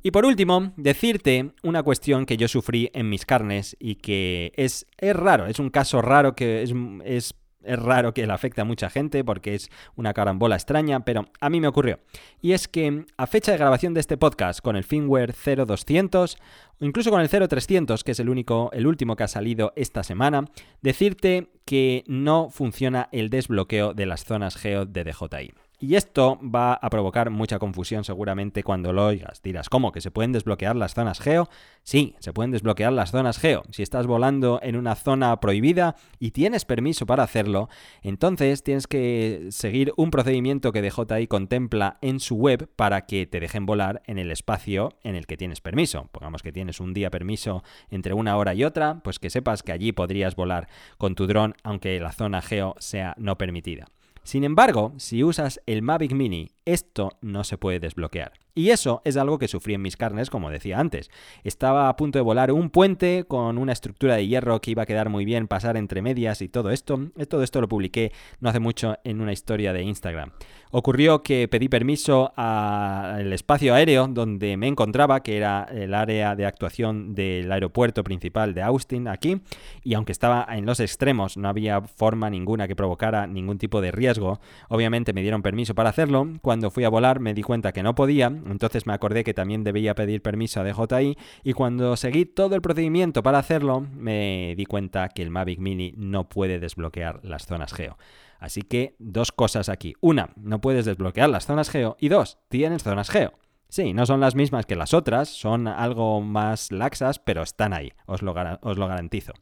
Y 0.05 0.11
por 0.11 0.25
último, 0.25 0.73
decirte 0.75 1.51
una 1.63 1.81
cuestión 1.81 2.25
que 2.25 2.35
yo 2.35 2.49
sufrí 2.49 2.91
en 2.93 3.09
mis 3.09 3.25
carnes 3.25 3.77
y 3.79 3.95
que 3.95 4.51
es, 4.57 4.85
es 4.97 5.15
raro, 5.15 5.47
es 5.47 5.59
un 5.59 5.69
caso 5.69 6.01
raro 6.01 6.35
que 6.35 6.61
es, 6.61 6.73
es 7.05 7.35
es 7.63 7.79
raro 7.79 8.13
que 8.13 8.25
le 8.25 8.33
afecte 8.33 8.61
a 8.61 8.65
mucha 8.65 8.89
gente 8.89 9.23
porque 9.23 9.55
es 9.55 9.69
una 9.95 10.13
carambola 10.13 10.55
extraña, 10.55 11.05
pero 11.05 11.25
a 11.39 11.49
mí 11.49 11.59
me 11.59 11.67
ocurrió. 11.67 11.99
Y 12.41 12.53
es 12.53 12.67
que 12.67 13.05
a 13.17 13.27
fecha 13.27 13.51
de 13.51 13.57
grabación 13.57 13.93
de 13.93 13.99
este 13.99 14.17
podcast 14.17 14.61
con 14.61 14.75
el 14.75 14.83
firmware 14.83 15.33
0200 15.33 16.37
o 16.79 16.85
incluso 16.85 17.09
con 17.09 17.21
el 17.21 17.29
0300, 17.29 18.03
que 18.03 18.11
es 18.11 18.19
el 18.19 18.29
único 18.29 18.69
el 18.73 18.87
último 18.87 19.15
que 19.15 19.23
ha 19.23 19.27
salido 19.27 19.73
esta 19.75 20.03
semana, 20.03 20.45
decirte 20.81 21.49
que 21.65 22.03
no 22.07 22.49
funciona 22.49 23.09
el 23.11 23.29
desbloqueo 23.29 23.93
de 23.93 24.05
las 24.05 24.25
zonas 24.25 24.55
geo 24.55 24.85
de 24.85 25.03
DJI. 25.03 25.62
Y 25.83 25.97
esto 25.97 26.39
va 26.41 26.75
a 26.75 26.89
provocar 26.89 27.29
mucha 27.29 27.59
confusión 27.59 28.05
seguramente 28.05 28.63
cuando 28.63 28.93
lo 28.93 29.05
oigas. 29.05 29.41
Dirás, 29.41 29.67
¿cómo? 29.67 29.91
¿Que 29.91 29.99
se 29.99 30.11
pueden 30.11 30.31
desbloquear 30.31 30.77
las 30.77 30.93
zonas 30.93 31.19
geo? 31.19 31.49
Sí, 31.83 32.15
se 32.19 32.31
pueden 32.31 32.51
desbloquear 32.51 32.93
las 32.93 33.11
zonas 33.11 33.37
geo. 33.37 33.63
Si 33.69 33.83
estás 33.83 34.07
volando 34.07 34.61
en 34.63 34.77
una 34.77 34.95
zona 34.95 35.37
prohibida 35.41 35.97
y 36.19 36.31
tienes 36.31 36.63
permiso 36.63 37.05
para 37.05 37.23
hacerlo, 37.23 37.67
entonces 38.01 38.63
tienes 38.63 38.87
que 38.87 39.47
seguir 39.49 39.91
un 39.97 40.09
procedimiento 40.09 40.71
que 40.71 40.81
DJI 40.81 41.27
contempla 41.27 41.97
en 41.99 42.21
su 42.21 42.35
web 42.35 42.69
para 42.77 43.05
que 43.05 43.25
te 43.25 43.41
dejen 43.41 43.65
volar 43.65 44.03
en 44.05 44.19
el 44.19 44.31
espacio 44.31 44.93
en 45.03 45.15
el 45.15 45.27
que 45.27 45.35
tienes 45.35 45.59
permiso. 45.59 46.07
Pongamos 46.13 46.43
que 46.43 46.53
tienes 46.53 46.79
un 46.79 46.93
día 46.93 47.11
permiso 47.11 47.61
entre 47.89 48.13
una 48.13 48.37
hora 48.37 48.53
y 48.53 48.63
otra, 48.63 49.01
pues 49.03 49.19
que 49.19 49.29
sepas 49.29 49.63
que 49.63 49.73
allí 49.73 49.91
podrías 49.91 50.37
volar 50.37 50.69
con 50.97 51.13
tu 51.13 51.27
dron 51.27 51.55
aunque 51.61 51.99
la 51.99 52.13
zona 52.13 52.41
geo 52.41 52.73
sea 52.79 53.15
no 53.17 53.37
permitida. 53.37 53.87
Sin 54.23 54.43
embargo, 54.45 54.93
si 54.97 55.23
usas 55.23 55.61
el 55.65 55.81
Mavic 55.81 56.13
Mini 56.13 56.51
esto 56.65 57.17
no 57.21 57.43
se 57.43 57.57
puede 57.57 57.79
desbloquear. 57.79 58.33
Y 58.55 58.69
eso 58.69 59.01
es 59.03 59.17
algo 59.17 59.39
que 59.39 59.47
sufrí 59.47 59.73
en 59.73 59.81
mis 59.81 59.97
carnes, 59.97 60.29
como 60.29 60.51
decía 60.51 60.79
antes. 60.79 61.09
Estaba 61.43 61.89
a 61.89 61.95
punto 61.95 62.19
de 62.19 62.23
volar 62.23 62.51
un 62.51 62.69
puente 62.69 63.25
con 63.27 63.57
una 63.57 63.71
estructura 63.71 64.15
de 64.15 64.27
hierro 64.27 64.61
que 64.61 64.69
iba 64.69 64.83
a 64.83 64.85
quedar 64.85 65.09
muy 65.09 65.25
bien 65.25 65.47
pasar 65.47 65.75
entre 65.75 66.03
medias 66.03 66.41
y 66.43 66.49
todo 66.49 66.69
esto. 66.69 66.99
Todo 67.27 67.41
esto 67.41 67.61
lo 67.61 67.67
publiqué 67.67 68.11
no 68.41 68.49
hace 68.49 68.59
mucho 68.59 68.97
en 69.03 69.21
una 69.21 69.33
historia 69.33 69.73
de 69.73 69.81
Instagram. 69.81 70.33
Ocurrió 70.69 71.21
que 71.21 71.47
pedí 71.47 71.67
permiso 71.67 72.31
al 72.35 73.31
espacio 73.33 73.75
aéreo 73.75 74.07
donde 74.07 74.57
me 74.57 74.67
encontraba, 74.67 75.21
que 75.21 75.37
era 75.37 75.67
el 75.71 75.93
área 75.93 76.35
de 76.35 76.45
actuación 76.45 77.13
del 77.13 77.51
aeropuerto 77.51 78.03
principal 78.03 78.55
de 78.55 78.63
Austin, 78.63 79.07
aquí, 79.07 79.41
y 79.83 79.93
aunque 79.93 80.11
estaba 80.11 80.47
en 80.49 80.65
los 80.65 80.79
extremos, 80.79 81.37
no 81.37 81.47
había 81.47 81.81
forma 81.81 82.29
ninguna 82.31 82.67
que 82.67 82.75
provocara 82.75 83.27
ningún 83.27 83.59
tipo 83.59 83.81
de 83.81 83.91
riesgo, 83.91 84.39
obviamente 84.67 85.13
me 85.13 85.21
dieron 85.21 85.43
permiso 85.43 85.75
para 85.75 85.89
hacerlo. 85.89 86.27
Fui 86.71 86.83
a 86.83 86.89
volar 86.89 87.19
me 87.19 87.33
di 87.33 87.41
cuenta 87.41 87.71
que 87.71 87.83
no 87.83 87.95
podía, 87.95 88.27
entonces 88.27 88.85
me 88.85 88.93
acordé 88.93 89.23
que 89.23 89.33
también 89.33 89.63
debía 89.63 89.95
pedir 89.95 90.21
permiso 90.21 90.61
a 90.61 90.63
DJI 90.63 91.17
y 91.43 91.53
cuando 91.53 91.95
seguí 91.97 92.25
todo 92.25 92.55
el 92.55 92.61
procedimiento 92.61 93.23
para 93.23 93.39
hacerlo 93.39 93.81
me 93.81 94.53
di 94.55 94.65
cuenta 94.65 95.09
que 95.09 95.21
el 95.21 95.29
Mavic 95.29 95.59
Mini 95.59 95.93
no 95.97 96.29
puede 96.29 96.59
desbloquear 96.59 97.19
las 97.23 97.45
zonas 97.45 97.73
geo. 97.73 97.97
Así 98.39 98.61
que 98.61 98.95
dos 98.99 99.31
cosas 99.31 99.69
aquí. 99.69 99.93
Una, 100.01 100.31
no 100.35 100.59
puedes 100.59 100.85
desbloquear 100.85 101.29
las 101.29 101.45
zonas 101.45 101.69
geo 101.69 101.95
y 101.99 102.09
dos, 102.09 102.39
tienes 102.49 102.83
zonas 102.83 103.09
geo. 103.09 103.33
Sí, 103.69 103.93
no 103.93 104.05
son 104.05 104.19
las 104.19 104.35
mismas 104.35 104.67
que 104.67 104.75
las 104.75 104.93
otras, 104.93 105.29
son 105.29 105.67
algo 105.67 106.21
más 106.21 106.71
laxas, 106.71 107.17
pero 107.17 107.41
están 107.41 107.73
ahí, 107.73 107.91
os 108.05 108.21
lo, 108.21 108.35
os 108.61 108.77
lo 108.77 108.87
garantizo. 108.87 109.33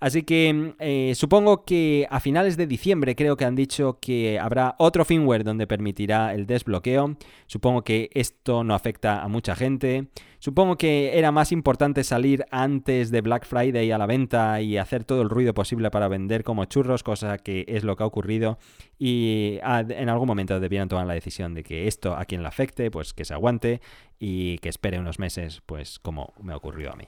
Así 0.00 0.22
que 0.22 0.74
eh, 0.78 1.12
supongo 1.14 1.64
que 1.66 2.06
a 2.10 2.20
finales 2.20 2.56
de 2.56 2.66
diciembre 2.66 3.14
creo 3.14 3.36
que 3.36 3.44
han 3.44 3.54
dicho 3.54 3.98
que 4.00 4.38
habrá 4.38 4.74
otro 4.78 5.04
firmware 5.04 5.44
donde 5.44 5.66
permitirá 5.66 6.34
el 6.34 6.46
desbloqueo. 6.46 7.16
Supongo 7.46 7.84
que 7.84 8.08
esto 8.14 8.64
no 8.64 8.74
afecta 8.74 9.22
a 9.22 9.28
mucha 9.28 9.54
gente. 9.54 10.08
Supongo 10.38 10.78
que 10.78 11.18
era 11.18 11.32
más 11.32 11.52
importante 11.52 12.02
salir 12.02 12.46
antes 12.50 13.10
de 13.10 13.20
Black 13.20 13.44
Friday 13.44 13.90
a 13.92 13.98
la 13.98 14.06
venta 14.06 14.62
y 14.62 14.78
hacer 14.78 15.04
todo 15.04 15.20
el 15.20 15.28
ruido 15.28 15.52
posible 15.52 15.90
para 15.90 16.08
vender 16.08 16.44
como 16.44 16.64
churros, 16.64 17.02
cosa 17.02 17.36
que 17.36 17.66
es 17.68 17.84
lo 17.84 17.94
que 17.94 18.02
ha 18.02 18.06
ocurrido. 18.06 18.58
Y 18.98 19.58
ah, 19.62 19.84
en 19.86 20.08
algún 20.08 20.26
momento 20.26 20.60
debieron 20.60 20.88
tomar 20.88 21.06
la 21.06 21.12
decisión 21.12 21.52
de 21.52 21.62
que 21.62 21.86
esto 21.86 22.16
a 22.16 22.24
quien 22.24 22.40
le 22.40 22.48
afecte, 22.48 22.90
pues 22.90 23.12
que 23.12 23.26
se 23.26 23.34
aguante 23.34 23.82
y 24.18 24.56
que 24.58 24.70
espere 24.70 24.98
unos 24.98 25.18
meses, 25.18 25.60
pues 25.66 25.98
como 25.98 26.32
me 26.42 26.54
ocurrió 26.54 26.90
a 26.90 26.96
mí. 26.96 27.04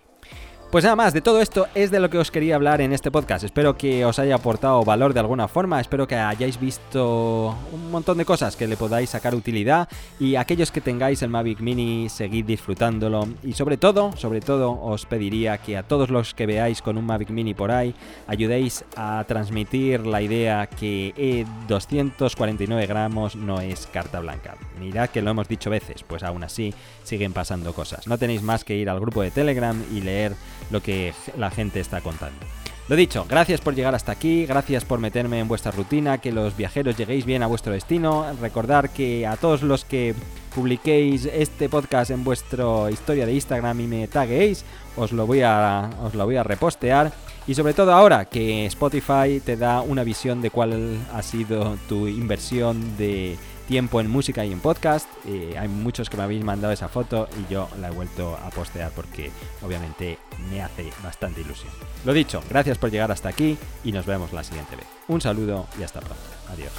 Pues 0.72 0.85
nada 0.85 0.96
más, 0.96 1.12
de 1.12 1.20
todo 1.20 1.42
esto 1.42 1.66
es 1.74 1.90
de 1.90 2.00
lo 2.00 2.08
que 2.08 2.16
os 2.16 2.30
quería 2.30 2.54
hablar 2.54 2.80
en 2.80 2.94
este 2.94 3.11
podcast. 3.11 3.44
Espero 3.44 3.76
que 3.76 4.06
os 4.06 4.18
haya 4.18 4.37
aportado 4.37 4.82
valor 4.85 5.12
de 5.12 5.20
alguna 5.20 5.46
forma, 5.46 5.78
espero 5.78 6.08
que 6.08 6.14
hayáis 6.14 6.58
visto 6.58 7.54
un 7.74 7.90
montón 7.90 8.16
de 8.16 8.24
cosas 8.24 8.56
que 8.56 8.66
le 8.66 8.78
podáis 8.78 9.11
sacar 9.11 9.35
utilidad 9.35 9.87
y 10.18 10.37
aquellos 10.37 10.72
que 10.72 10.80
tengáis 10.80 11.20
el 11.20 11.28
Mavic 11.28 11.61
Mini, 11.61 12.08
seguid 12.08 12.46
disfrutándolo 12.46 13.28
y 13.42 13.52
sobre 13.52 13.76
todo, 13.76 14.16
sobre 14.16 14.40
todo 14.40 14.80
os 14.80 15.04
pediría 15.04 15.58
que 15.58 15.76
a 15.76 15.82
todos 15.82 16.08
los 16.08 16.32
que 16.32 16.46
veáis 16.46 16.80
con 16.80 16.96
un 16.96 17.04
Mavic 17.04 17.28
Mini 17.28 17.52
por 17.52 17.70
ahí, 17.70 17.94
ayudéis 18.26 18.82
a 18.96 19.22
transmitir 19.28 20.06
la 20.06 20.22
idea 20.22 20.66
que 20.68 21.44
249 21.68 22.87
gramos 22.87 23.37
no 23.37 23.61
es 23.61 23.87
carta 23.92 24.20
blanca. 24.20 24.54
Mirad 24.80 25.11
que 25.11 25.20
lo 25.20 25.32
hemos 25.32 25.48
dicho 25.48 25.68
veces, 25.68 26.02
pues 26.02 26.22
aún 26.22 26.44
así 26.44 26.72
siguen 27.04 27.35
pasando 27.35 27.74
cosas. 27.74 28.06
No 28.06 28.16
tenéis 28.16 28.40
más 28.40 28.64
que 28.64 28.74
ir 28.74 28.88
al 28.88 29.00
grupo 29.00 29.20
de 29.20 29.30
Telegram 29.30 29.78
y 29.92 30.00
leer 30.00 30.32
lo 30.72 30.82
que 30.82 31.14
la 31.37 31.50
gente 31.50 31.78
está 31.78 32.00
contando. 32.00 32.40
Lo 32.88 32.96
dicho, 32.96 33.24
gracias 33.28 33.61
por 33.61 33.76
llegar 33.76 33.94
hasta 33.94 34.11
aquí, 34.11 34.44
gracias 34.44 34.85
por 34.85 34.98
meterme 34.98 35.38
en 35.38 35.46
vuestra 35.46 35.70
rutina, 35.70 36.18
que 36.18 36.32
los 36.32 36.56
viajeros 36.56 36.96
lleguéis 36.96 37.24
bien 37.24 37.42
a 37.44 37.46
vuestro 37.46 37.72
destino. 37.72 38.26
Recordar 38.40 38.90
que 38.90 39.24
a 39.24 39.37
todos 39.37 39.62
los 39.62 39.85
que 39.85 40.14
publiquéis 40.52 41.26
este 41.26 41.68
podcast 41.68 42.11
en 42.11 42.24
vuestra 42.24 42.90
historia 42.90 43.24
de 43.24 43.35
Instagram 43.35 43.80
y 43.80 43.87
me 43.87 44.08
taguéis, 44.08 44.64
os 44.96 45.12
lo 45.12 45.26
voy 45.26 45.42
a, 45.42 45.90
os 46.02 46.14
lo 46.14 46.24
voy 46.24 46.37
a 46.37 46.42
repostear. 46.42 47.12
Y 47.46 47.54
sobre 47.54 47.72
todo 47.72 47.92
ahora 47.92 48.24
que 48.24 48.66
Spotify 48.66 49.40
te 49.44 49.56
da 49.56 49.80
una 49.80 50.02
visión 50.04 50.42
de 50.42 50.50
cuál 50.50 50.98
ha 51.12 51.22
sido 51.22 51.76
tu 51.88 52.08
inversión 52.08 52.96
de 52.96 53.37
tiempo 53.72 54.02
en 54.02 54.11
música 54.11 54.44
y 54.44 54.52
en 54.52 54.61
podcast. 54.61 55.08
Eh, 55.26 55.56
hay 55.58 55.66
muchos 55.66 56.11
que 56.11 56.18
me 56.18 56.24
habéis 56.24 56.44
mandado 56.44 56.74
esa 56.74 56.88
foto 56.88 57.26
y 57.40 57.50
yo 57.50 57.70
la 57.80 57.88
he 57.88 57.90
vuelto 57.90 58.37
a 58.37 58.50
postear 58.50 58.90
porque 58.90 59.30
obviamente 59.62 60.18
me 60.50 60.61
hace 60.61 60.92
bastante 61.02 61.40
ilusión. 61.40 61.72
Lo 62.04 62.12
dicho, 62.12 62.42
gracias 62.50 62.76
por 62.76 62.90
llegar 62.90 63.11
hasta 63.11 63.30
aquí 63.30 63.56
y 63.82 63.92
nos 63.92 64.04
vemos 64.04 64.35
la 64.35 64.44
siguiente 64.44 64.76
vez. 64.76 64.85
Un 65.08 65.22
saludo 65.22 65.68
y 65.80 65.85
hasta 65.85 66.00
pronto. 66.00 66.22
Adiós. 66.52 66.72